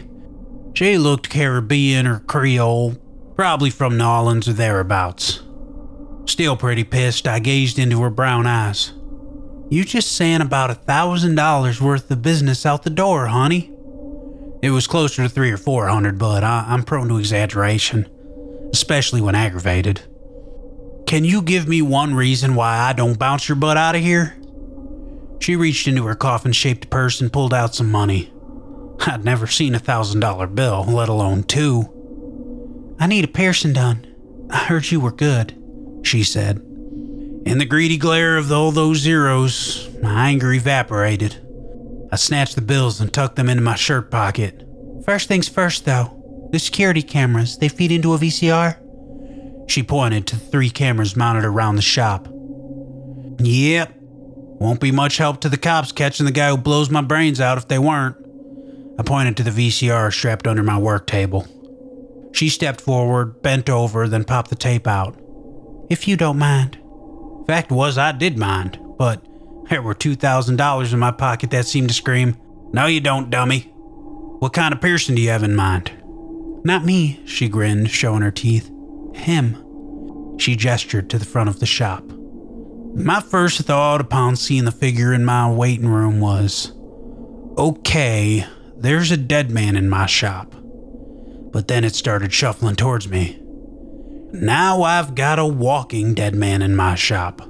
[0.74, 2.96] She looked Caribbean or Creole,
[3.34, 5.42] probably from New Orleans or thereabouts.
[6.26, 8.92] Still pretty pissed, I gazed into her brown eyes.
[9.70, 13.72] You just sent about a thousand dollars worth of business out the door, honey.
[14.62, 18.08] It was closer to three or four hundred, but I, I'm prone to exaggeration
[18.76, 20.02] especially when aggravated.
[21.06, 24.36] Can you give me one reason why I don't bounce your butt out of here?
[25.40, 28.30] She reached into her coffin shaped purse and pulled out some money.
[29.00, 32.94] I'd never seen a thousand dollar bill, let alone two.
[32.98, 34.06] I need a piercing done.
[34.50, 35.56] I heard you were good,
[36.02, 36.58] she said.
[36.58, 41.36] In the greedy glare of all those zeros, my anger evaporated.
[42.12, 44.66] I snatched the bills and tucked them into my shirt pocket.
[45.04, 46.15] First things first, though.
[46.56, 48.78] The security cameras, they feed into a VCR?
[49.70, 52.28] She pointed to three cameras mounted around the shop.
[53.40, 53.92] Yep.
[54.00, 57.58] Won't be much help to the cops catching the guy who blows my brains out
[57.58, 58.16] if they weren't.
[58.98, 61.46] I pointed to the VCR strapped under my work table.
[62.32, 65.14] She stepped forward, bent over, then popped the tape out.
[65.90, 66.78] If you don't mind.
[67.46, 69.22] Fact was, I did mind, but
[69.68, 72.34] there were $2,000 in my pocket that seemed to scream,
[72.72, 73.70] No, you don't, dummy.
[74.38, 75.92] What kind of piercing do you have in mind?
[76.66, 78.72] Not me, she grinned, showing her teeth.
[79.14, 80.36] Him.
[80.36, 82.02] She gestured to the front of the shop.
[82.92, 86.72] My first thought upon seeing the figure in my waiting room was
[87.56, 88.44] okay,
[88.76, 90.56] there's a dead man in my shop.
[91.52, 93.40] But then it started shuffling towards me.
[94.32, 97.42] Now I've got a walking dead man in my shop.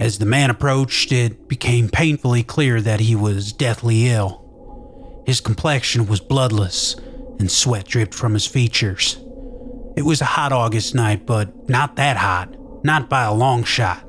[0.00, 5.22] As the man approached, it became painfully clear that he was deathly ill.
[5.26, 6.96] His complexion was bloodless,
[7.40, 9.18] and sweat dripped from his features.
[9.96, 14.04] It was a hot August night, but not that hot, not by a long shot.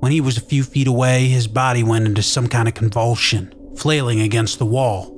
[0.00, 3.54] When he was a few feet away, his body went into some kind of convulsion,
[3.76, 5.14] flailing against the wall.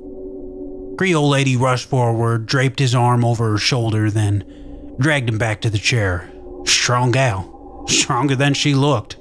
[0.97, 4.43] Creole lady rushed forward, draped his arm over her shoulder, then
[4.99, 6.31] dragged him back to the chair.
[6.65, 7.85] Strong gal.
[7.87, 9.17] Stronger than she looked.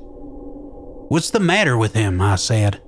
[1.09, 2.21] What's the matter with him?
[2.21, 2.81] I said.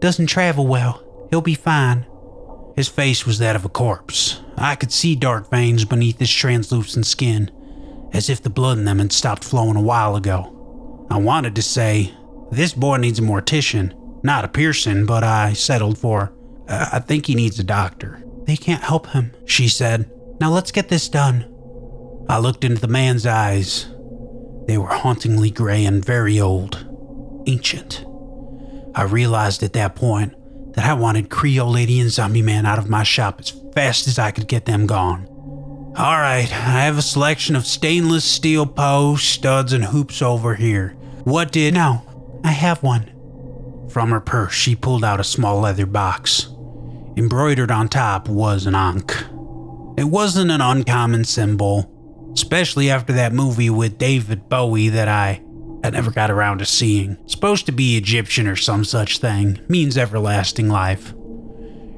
[0.00, 1.02] Doesn't travel well.
[1.30, 2.06] He'll be fine.
[2.76, 4.40] His face was that of a corpse.
[4.56, 7.50] I could see dark veins beneath his translucent skin,
[8.12, 11.06] as if the blood in them had stopped flowing a while ago.
[11.10, 12.14] I wanted to say,
[12.50, 16.32] This boy needs a mortician, not a piercing, but I settled for,
[16.68, 18.22] I think he needs a doctor.
[18.44, 20.10] They can't help him, she said.
[20.40, 21.48] Now let's get this done.
[22.28, 23.90] I looked into the man's eyes.
[24.66, 26.86] They were hauntingly gray and very old,
[27.46, 28.04] ancient.
[28.94, 30.34] I realized at that point
[30.74, 34.18] that I wanted Creole Lady and Zombie Man out of my shop as fast as
[34.18, 35.26] I could get them gone.
[35.96, 40.90] All right, I have a selection of stainless steel posts, studs, and hoops over here.
[41.24, 41.74] What did.
[41.74, 42.02] No,
[42.42, 43.10] I have one.
[43.90, 46.48] From her purse, she pulled out a small leather box.
[47.16, 49.14] Embroidered on top was an ankh.
[49.98, 55.42] It wasn't an uncommon symbol, especially after that movie with David Bowie that I
[55.84, 57.16] I never got around to seeing.
[57.26, 61.12] Supposed to be Egyptian or some such thing, means everlasting life.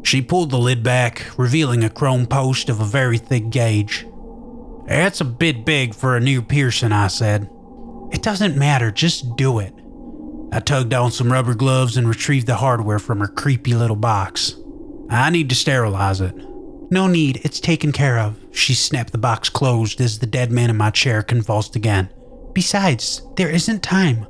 [0.02, 4.06] She pulled the lid back, revealing a chrome post of a very thick gauge.
[4.86, 7.48] That's a bit big for a new piercing, I said.
[8.12, 9.74] It doesn't matter, just do it.
[10.52, 14.56] I tugged on some rubber gloves and retrieved the hardware from her creepy little box.
[15.10, 16.34] I need to sterilize it.
[16.90, 18.38] No need, it's taken care of.
[18.52, 22.08] She snapped the box closed as the dead man in my chair convulsed again.
[22.54, 24.26] Besides, there isn't time.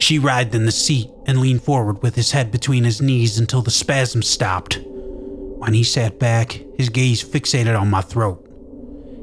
[0.00, 3.62] She writhed in the seat and leaned forward with his head between his knees until
[3.62, 4.78] the spasm stopped.
[4.84, 8.40] When he sat back, his gaze fixated on my throat.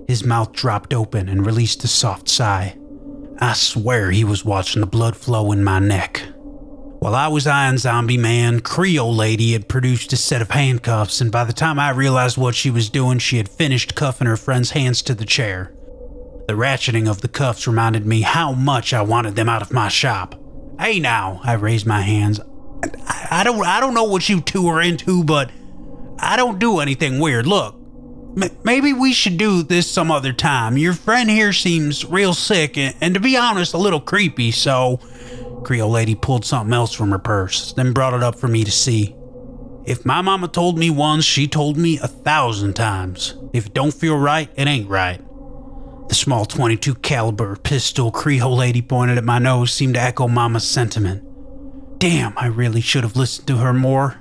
[0.08, 2.78] His mouth dropped open and released a soft sigh.
[3.40, 6.24] I swear he was watching the blood flow in my neck.
[7.00, 11.32] While I was eyeing Zombie Man, Creole Lady had produced a set of handcuffs, and
[11.32, 14.72] by the time I realized what she was doing, she had finished cuffing her friend's
[14.72, 15.74] hands to the chair.
[16.52, 19.88] The ratcheting of the cuffs reminded me how much I wanted them out of my
[19.88, 20.36] shop.
[20.78, 22.42] Hey now, I raised my hands.
[23.08, 25.50] I, I don't I don't know what you two are into, but
[26.20, 27.48] I don't do anything weird.
[27.48, 27.76] Look,
[28.36, 30.78] m- maybe we should do this some other time.
[30.78, 34.98] Your friend here seems real sick and, and to be honest, a little creepy, so
[35.64, 38.72] Creole lady pulled something else from her purse, then brought it up for me to
[38.72, 39.16] see.
[39.86, 43.36] If my mama told me once, she told me a thousand times.
[43.54, 45.22] If it don't feel right, it ain't right.
[46.12, 50.68] The small 22 caliber pistol Creole lady pointed at my nose seemed to echo Mama's
[50.68, 51.24] sentiment.
[52.00, 54.20] Damn, I really should have listened to her more.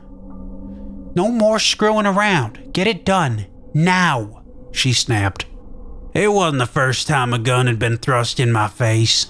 [1.17, 2.73] No more screwing around.
[2.73, 3.47] Get it done.
[3.75, 5.47] Now, she snapped.
[6.15, 9.27] It wasn't the first time a gun had been thrust in my face,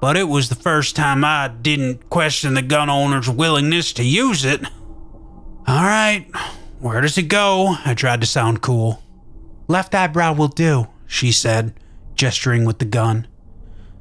[0.00, 4.44] but it was the first time I didn't question the gun owner's willingness to use
[4.44, 4.62] it.
[5.66, 6.28] All right,
[6.78, 7.74] where does it go?
[7.84, 9.02] I tried to sound cool.
[9.66, 11.74] Left eyebrow will do, she said,
[12.18, 13.26] gesturing with the gun.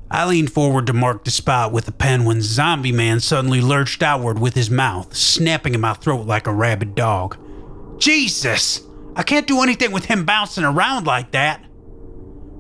[0.10, 4.02] I leaned forward to mark the spot with a pen when Zombie Man suddenly lurched
[4.02, 7.38] outward with his mouth, snapping at my throat like a rabid dog.
[8.00, 8.82] Jesus!
[9.16, 11.64] I can't do anything with him bouncing around like that.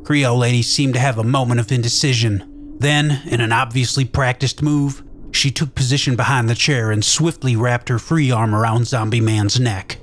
[0.03, 2.75] Creole Lady seemed to have a moment of indecision.
[2.79, 7.89] Then, in an obviously practiced move, she took position behind the chair and swiftly wrapped
[7.89, 9.99] her free arm around Zombie Man's neck.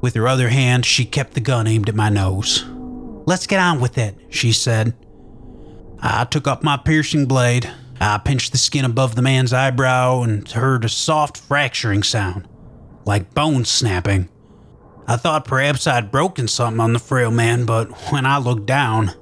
[0.00, 2.64] With her other hand, she kept the gun aimed at my nose.
[3.24, 4.94] Let's get on with it, she said.
[6.00, 7.70] I took up my piercing blade.
[8.00, 12.48] I pinched the skin above the man's eyebrow and heard a soft fracturing sound,
[13.04, 14.28] like bone snapping.
[15.06, 19.12] I thought perhaps I'd broken something on the frail man, but when I looked down,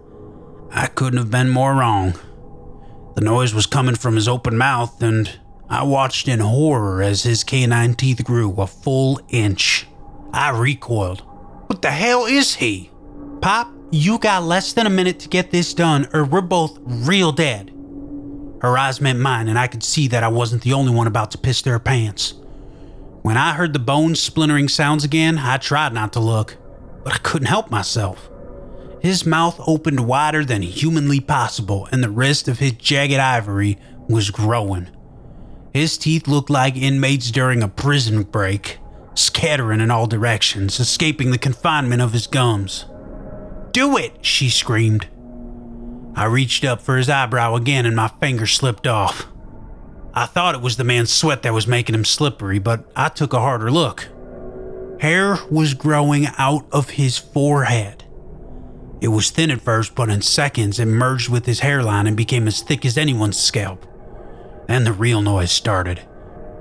[0.71, 2.15] I couldn't have been more wrong.
[3.15, 5.39] The noise was coming from his open mouth, and
[5.69, 9.87] I watched in horror as his canine teeth grew a full inch.
[10.33, 11.21] I recoiled.
[11.67, 12.91] What the hell is he?
[13.43, 17.33] Pop, you got less than a minute to get this done, or we're both real
[17.33, 17.73] dead.
[18.63, 21.31] Her eyes met mine, and I could see that I wasn't the only one about
[21.33, 22.35] to piss their pants.
[23.23, 26.57] When I heard the bone splintering sounds again, I tried not to look,
[27.05, 28.31] but I couldn't help myself.
[29.01, 34.31] His mouth opened wider than humanly possible, and the rest of his jagged ivory was
[34.31, 34.89] growing.
[35.73, 38.79] His teeth looked like inmates during a prison break,
[39.15, 42.85] scattering in all directions, escaping the confinement of his gums.
[43.73, 45.09] Do it, she screamed.
[46.15, 49.27] I reached up for his eyebrow again and my finger slipped off.
[50.13, 53.33] I thought it was the man's sweat that was making him slippery, but I took
[53.33, 54.09] a harder look.
[55.01, 58.05] Hair was growing out of his forehead.
[59.01, 62.49] It was thin at first, but in seconds it merged with his hairline and became
[62.49, 63.87] as thick as anyone's scalp.
[64.67, 66.03] Then the real noise started.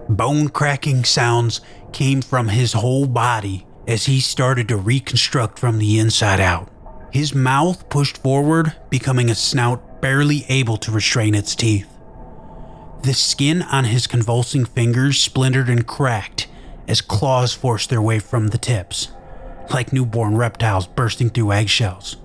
[0.07, 1.59] Bone cracking sounds
[1.91, 6.69] came from his whole body as he started to reconstruct from the inside out.
[7.11, 11.87] His mouth pushed forward, becoming a snout barely able to restrain its teeth.
[13.03, 16.47] The skin on his convulsing fingers splintered and cracked
[16.87, 19.09] as claws forced their way from the tips,
[19.71, 22.17] like newborn reptiles bursting through eggshells.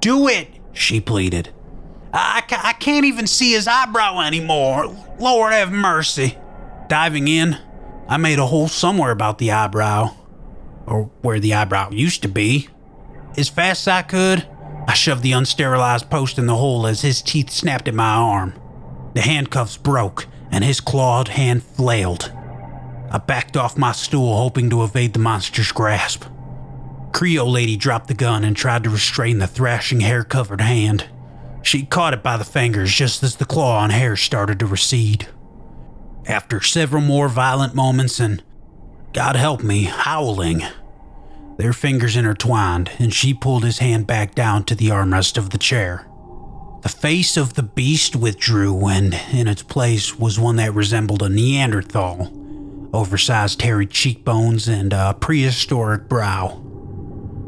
[0.00, 1.50] Do it, she pleaded.
[2.12, 4.94] I, ca- I can't even see his eyebrow anymore.
[5.18, 6.36] Lord have mercy.
[6.88, 7.58] Diving in,
[8.08, 10.14] I made a hole somewhere about the eyebrow,
[10.86, 12.68] or where the eyebrow used to be.
[13.36, 14.46] As fast as I could,
[14.86, 18.54] I shoved the unsterilized post in the hole as his teeth snapped at my arm.
[19.14, 22.32] The handcuffs broke, and his clawed hand flailed.
[23.10, 26.24] I backed off my stool, hoping to evade the monster's grasp.
[27.12, 31.08] Creole lady dropped the gun and tried to restrain the thrashing, hair covered hand.
[31.62, 35.28] She caught it by the fingers just as the claw and hair started to recede.
[36.26, 38.42] After several more violent moments and,
[39.12, 40.62] God help me, howling,
[41.58, 45.58] their fingers intertwined and she pulled his hand back down to the armrest of the
[45.58, 46.06] chair.
[46.82, 51.28] The face of the beast withdrew, and in its place was one that resembled a
[51.28, 52.32] Neanderthal
[52.94, 56.62] oversized hairy cheekbones and a prehistoric brow.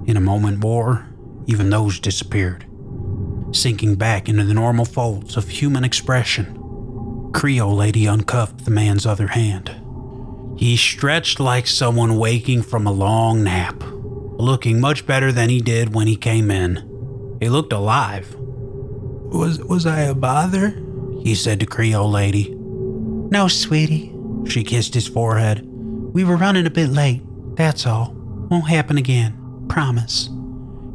[0.07, 1.09] In a moment more,
[1.47, 2.67] even those disappeared,
[3.53, 7.31] sinking back into the normal folds of human expression.
[7.33, 9.75] Creole lady uncuffed the man's other hand.
[10.57, 13.83] He stretched like someone waking from a long nap,
[14.41, 17.37] looking much better than he did when he came in.
[17.41, 18.35] He looked alive.
[18.39, 20.83] Was was I a bother?
[21.23, 22.55] He said to Creole lady.
[22.55, 24.13] No, sweetie.
[24.47, 25.67] She kissed his forehead.
[26.13, 27.23] We were running a bit late.
[27.57, 28.13] That's all.
[28.51, 29.67] Won't happen again.
[29.69, 30.31] Promise.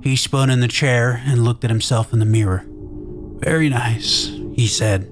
[0.03, 2.65] He spun in the chair and looked at himself in the mirror.
[3.39, 5.09] Very nice, he said,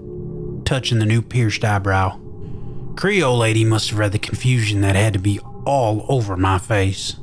[0.65, 2.19] touching the new pierced eyebrow.
[2.95, 7.15] Creole lady must have read the confusion that had to be all over my face.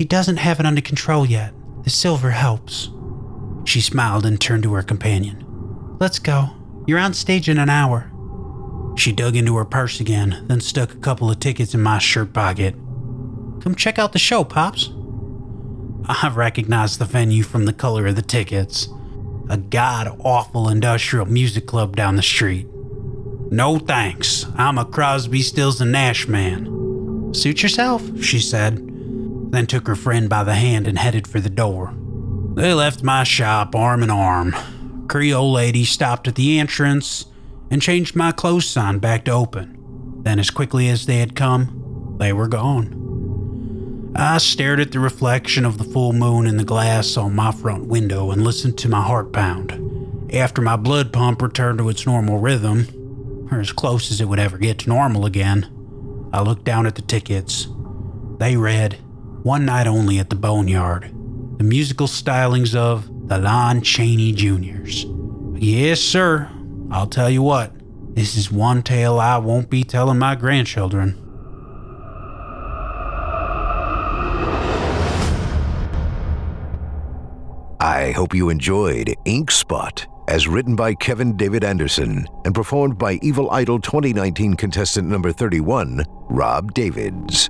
[0.00, 1.52] He doesn't have it under control yet.
[1.84, 2.88] The silver helps.
[3.66, 5.44] She smiled and turned to her companion.
[6.00, 6.52] Let's go.
[6.86, 8.10] You're on stage in an hour.
[8.96, 12.32] She dug into her purse again, then stuck a couple of tickets in my shirt
[12.32, 12.72] pocket.
[13.60, 14.88] Come check out the show, Pops.
[16.06, 18.88] I recognized the venue from the color of the tickets.
[19.50, 22.66] A god awful industrial music club down the street.
[23.50, 24.46] No thanks.
[24.56, 27.34] I'm a Crosby, Stills, and Nash man.
[27.34, 28.89] Suit yourself, she said,
[29.50, 31.94] then took her friend by the hand and headed for the door.
[32.54, 34.54] They left my shop arm in arm.
[35.08, 37.26] Creole lady stopped at the entrance
[37.70, 39.76] and changed my close sign back to open.
[40.22, 44.12] Then, as quickly as they had come, they were gone.
[44.14, 47.86] I stared at the reflection of the full moon in the glass on my front
[47.86, 50.30] window and listened to my heart pound.
[50.32, 54.38] After my blood pump returned to its normal rhythm, or as close as it would
[54.38, 57.68] ever get to normal again, I looked down at the tickets.
[58.38, 58.98] They read,
[59.42, 61.04] One night only at the Boneyard,
[61.56, 65.06] the musical stylings of the Lon Chaney Juniors.
[65.54, 66.50] Yes, sir.
[66.90, 67.72] I'll tell you what,
[68.14, 71.16] this is one tale I won't be telling my grandchildren.
[77.80, 83.18] I hope you enjoyed Ink Spot, as written by Kevin David Anderson and performed by
[83.22, 87.48] Evil Idol 2019 contestant number 31, Rob Davids.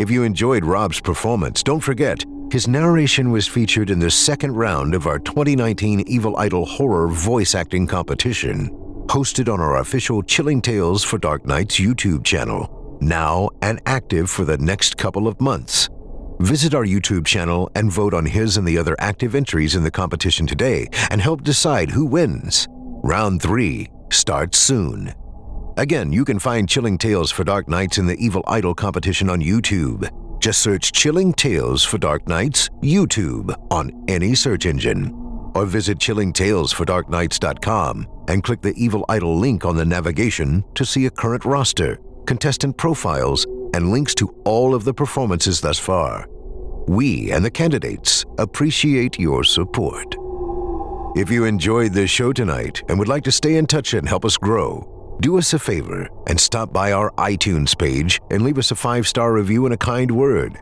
[0.00, 4.94] If you enjoyed Rob's performance, don't forget, his narration was featured in the second round
[4.94, 8.70] of our 2019 Evil Idol Horror Voice Acting Competition,
[9.08, 14.46] hosted on our official Chilling Tales for Dark Nights YouTube channel, now and active for
[14.46, 15.90] the next couple of months.
[16.38, 19.90] Visit our YouTube channel and vote on his and the other active entries in the
[19.90, 22.66] competition today and help decide who wins.
[23.02, 25.12] Round 3 starts soon.
[25.80, 29.40] Again, you can find Chilling Tales for Dark Nights in the Evil Idol competition on
[29.40, 30.10] YouTube.
[30.38, 35.10] Just search Chilling Tales for Dark Nights YouTube on any search engine.
[35.54, 41.10] Or visit chillingtalesfordarknights.com and click the Evil Idol link on the navigation to see a
[41.10, 46.28] current roster, contestant profiles, and links to all of the performances thus far.
[46.88, 50.14] We and the candidates appreciate your support.
[51.16, 54.26] If you enjoyed this show tonight and would like to stay in touch and help
[54.26, 58.70] us grow, do us a favor and stop by our iTunes page and leave us
[58.70, 60.58] a five star review and a kind word.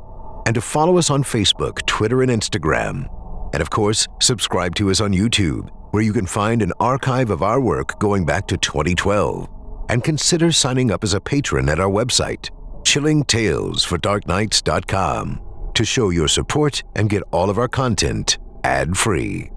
[0.46, 3.08] And to follow us on Facebook, Twitter, and Instagram.
[3.52, 7.42] And of course, subscribe to us on YouTube, where you can find an archive of
[7.42, 9.48] our work going back to 2012.
[9.90, 12.50] And consider signing up as a patron at our website,
[12.82, 15.40] chillingtalesfordarknights.com,
[15.74, 19.50] to show your support and get all of our content ad free.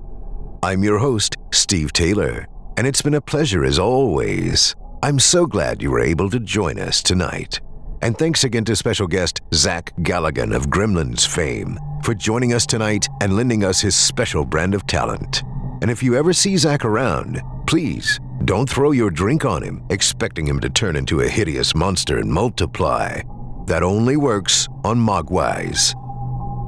[0.63, 2.45] I'm your host, Steve Taylor,
[2.77, 4.75] and it's been a pleasure as always.
[5.03, 7.59] I'm so glad you were able to join us tonight.
[8.03, 13.07] And thanks again to special guest Zach Galligan of Gremlins fame for joining us tonight
[13.19, 15.41] and lending us his special brand of talent.
[15.81, 20.45] And if you ever see Zach around, please don't throw your drink on him, expecting
[20.45, 23.23] him to turn into a hideous monster and multiply.
[23.65, 25.95] That only works on Mogwais.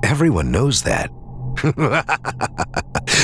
[0.04, 1.12] Everyone knows that.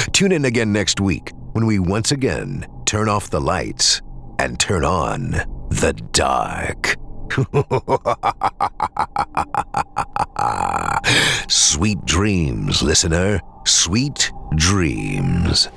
[0.14, 4.04] Tune in again next week when we once again turn off the lights
[4.40, 5.32] and turn on
[5.70, 6.96] the dark.
[11.50, 13.42] Sweet dreams, listener.
[13.66, 15.68] Sweet dreams.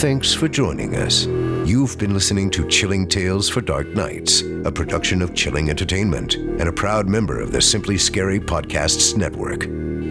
[0.00, 1.26] Thanks for joining us.
[1.64, 6.68] You've been listening to Chilling Tales for Dark Nights, a production of Chilling Entertainment and
[6.68, 9.68] a proud member of the Simply Scary Podcasts Network.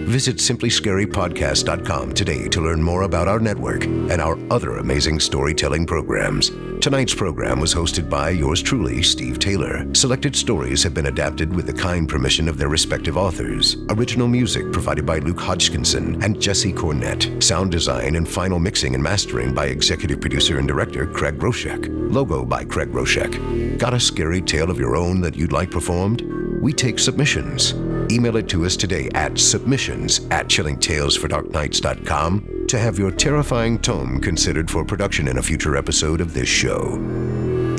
[0.08, 6.52] Visit simplyscarypodcast.com today to learn more about our network and our other amazing storytelling programs.
[6.82, 9.86] Tonight's program was hosted by yours truly, Steve Taylor.
[9.94, 13.78] Selected stories have been adapted with the kind permission of their respective authors.
[13.90, 17.42] Original music provided by Luke Hodgkinson and Jesse Cornett.
[17.42, 21.88] Sound design and final mixing and mastering by executive producer and director Craig Groshek.
[22.14, 23.80] Logo by Craig Groshek.
[23.80, 26.22] Got a scary tale of your own that you'd like performed?
[26.62, 27.74] We take submissions.
[28.12, 34.70] Email it to us today at submissions at chillingtalesfordarknights.com to have your terrifying tome considered
[34.70, 37.00] for production in a future episode of this show.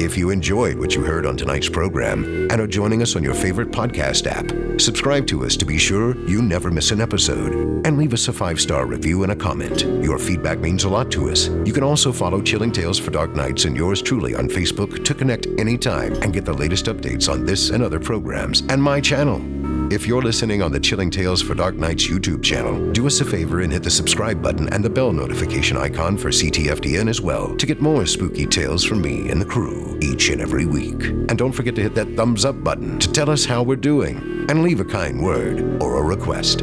[0.01, 3.35] If you enjoyed what you heard on tonight's program and are joining us on your
[3.35, 7.99] favorite podcast app, subscribe to us to be sure you never miss an episode and
[7.99, 9.83] leave us a five star review and a comment.
[10.05, 11.49] Your feedback means a lot to us.
[11.65, 15.15] You can also follow Chilling Tales for Dark Nights and yours truly on Facebook to
[15.15, 19.62] connect anytime and get the latest updates on this and other programs and my channel.
[19.93, 23.27] If you're listening on the Chilling Tales for Dark Nights YouTube channel, do us a
[23.27, 27.55] favor and hit the subscribe button and the bell notification icon for CTFDN as well
[27.57, 31.05] to get more spooky tales from me and the crew each and every week.
[31.05, 34.47] And don't forget to hit that thumbs up button to tell us how we're doing
[34.49, 36.63] and leave a kind word or a request.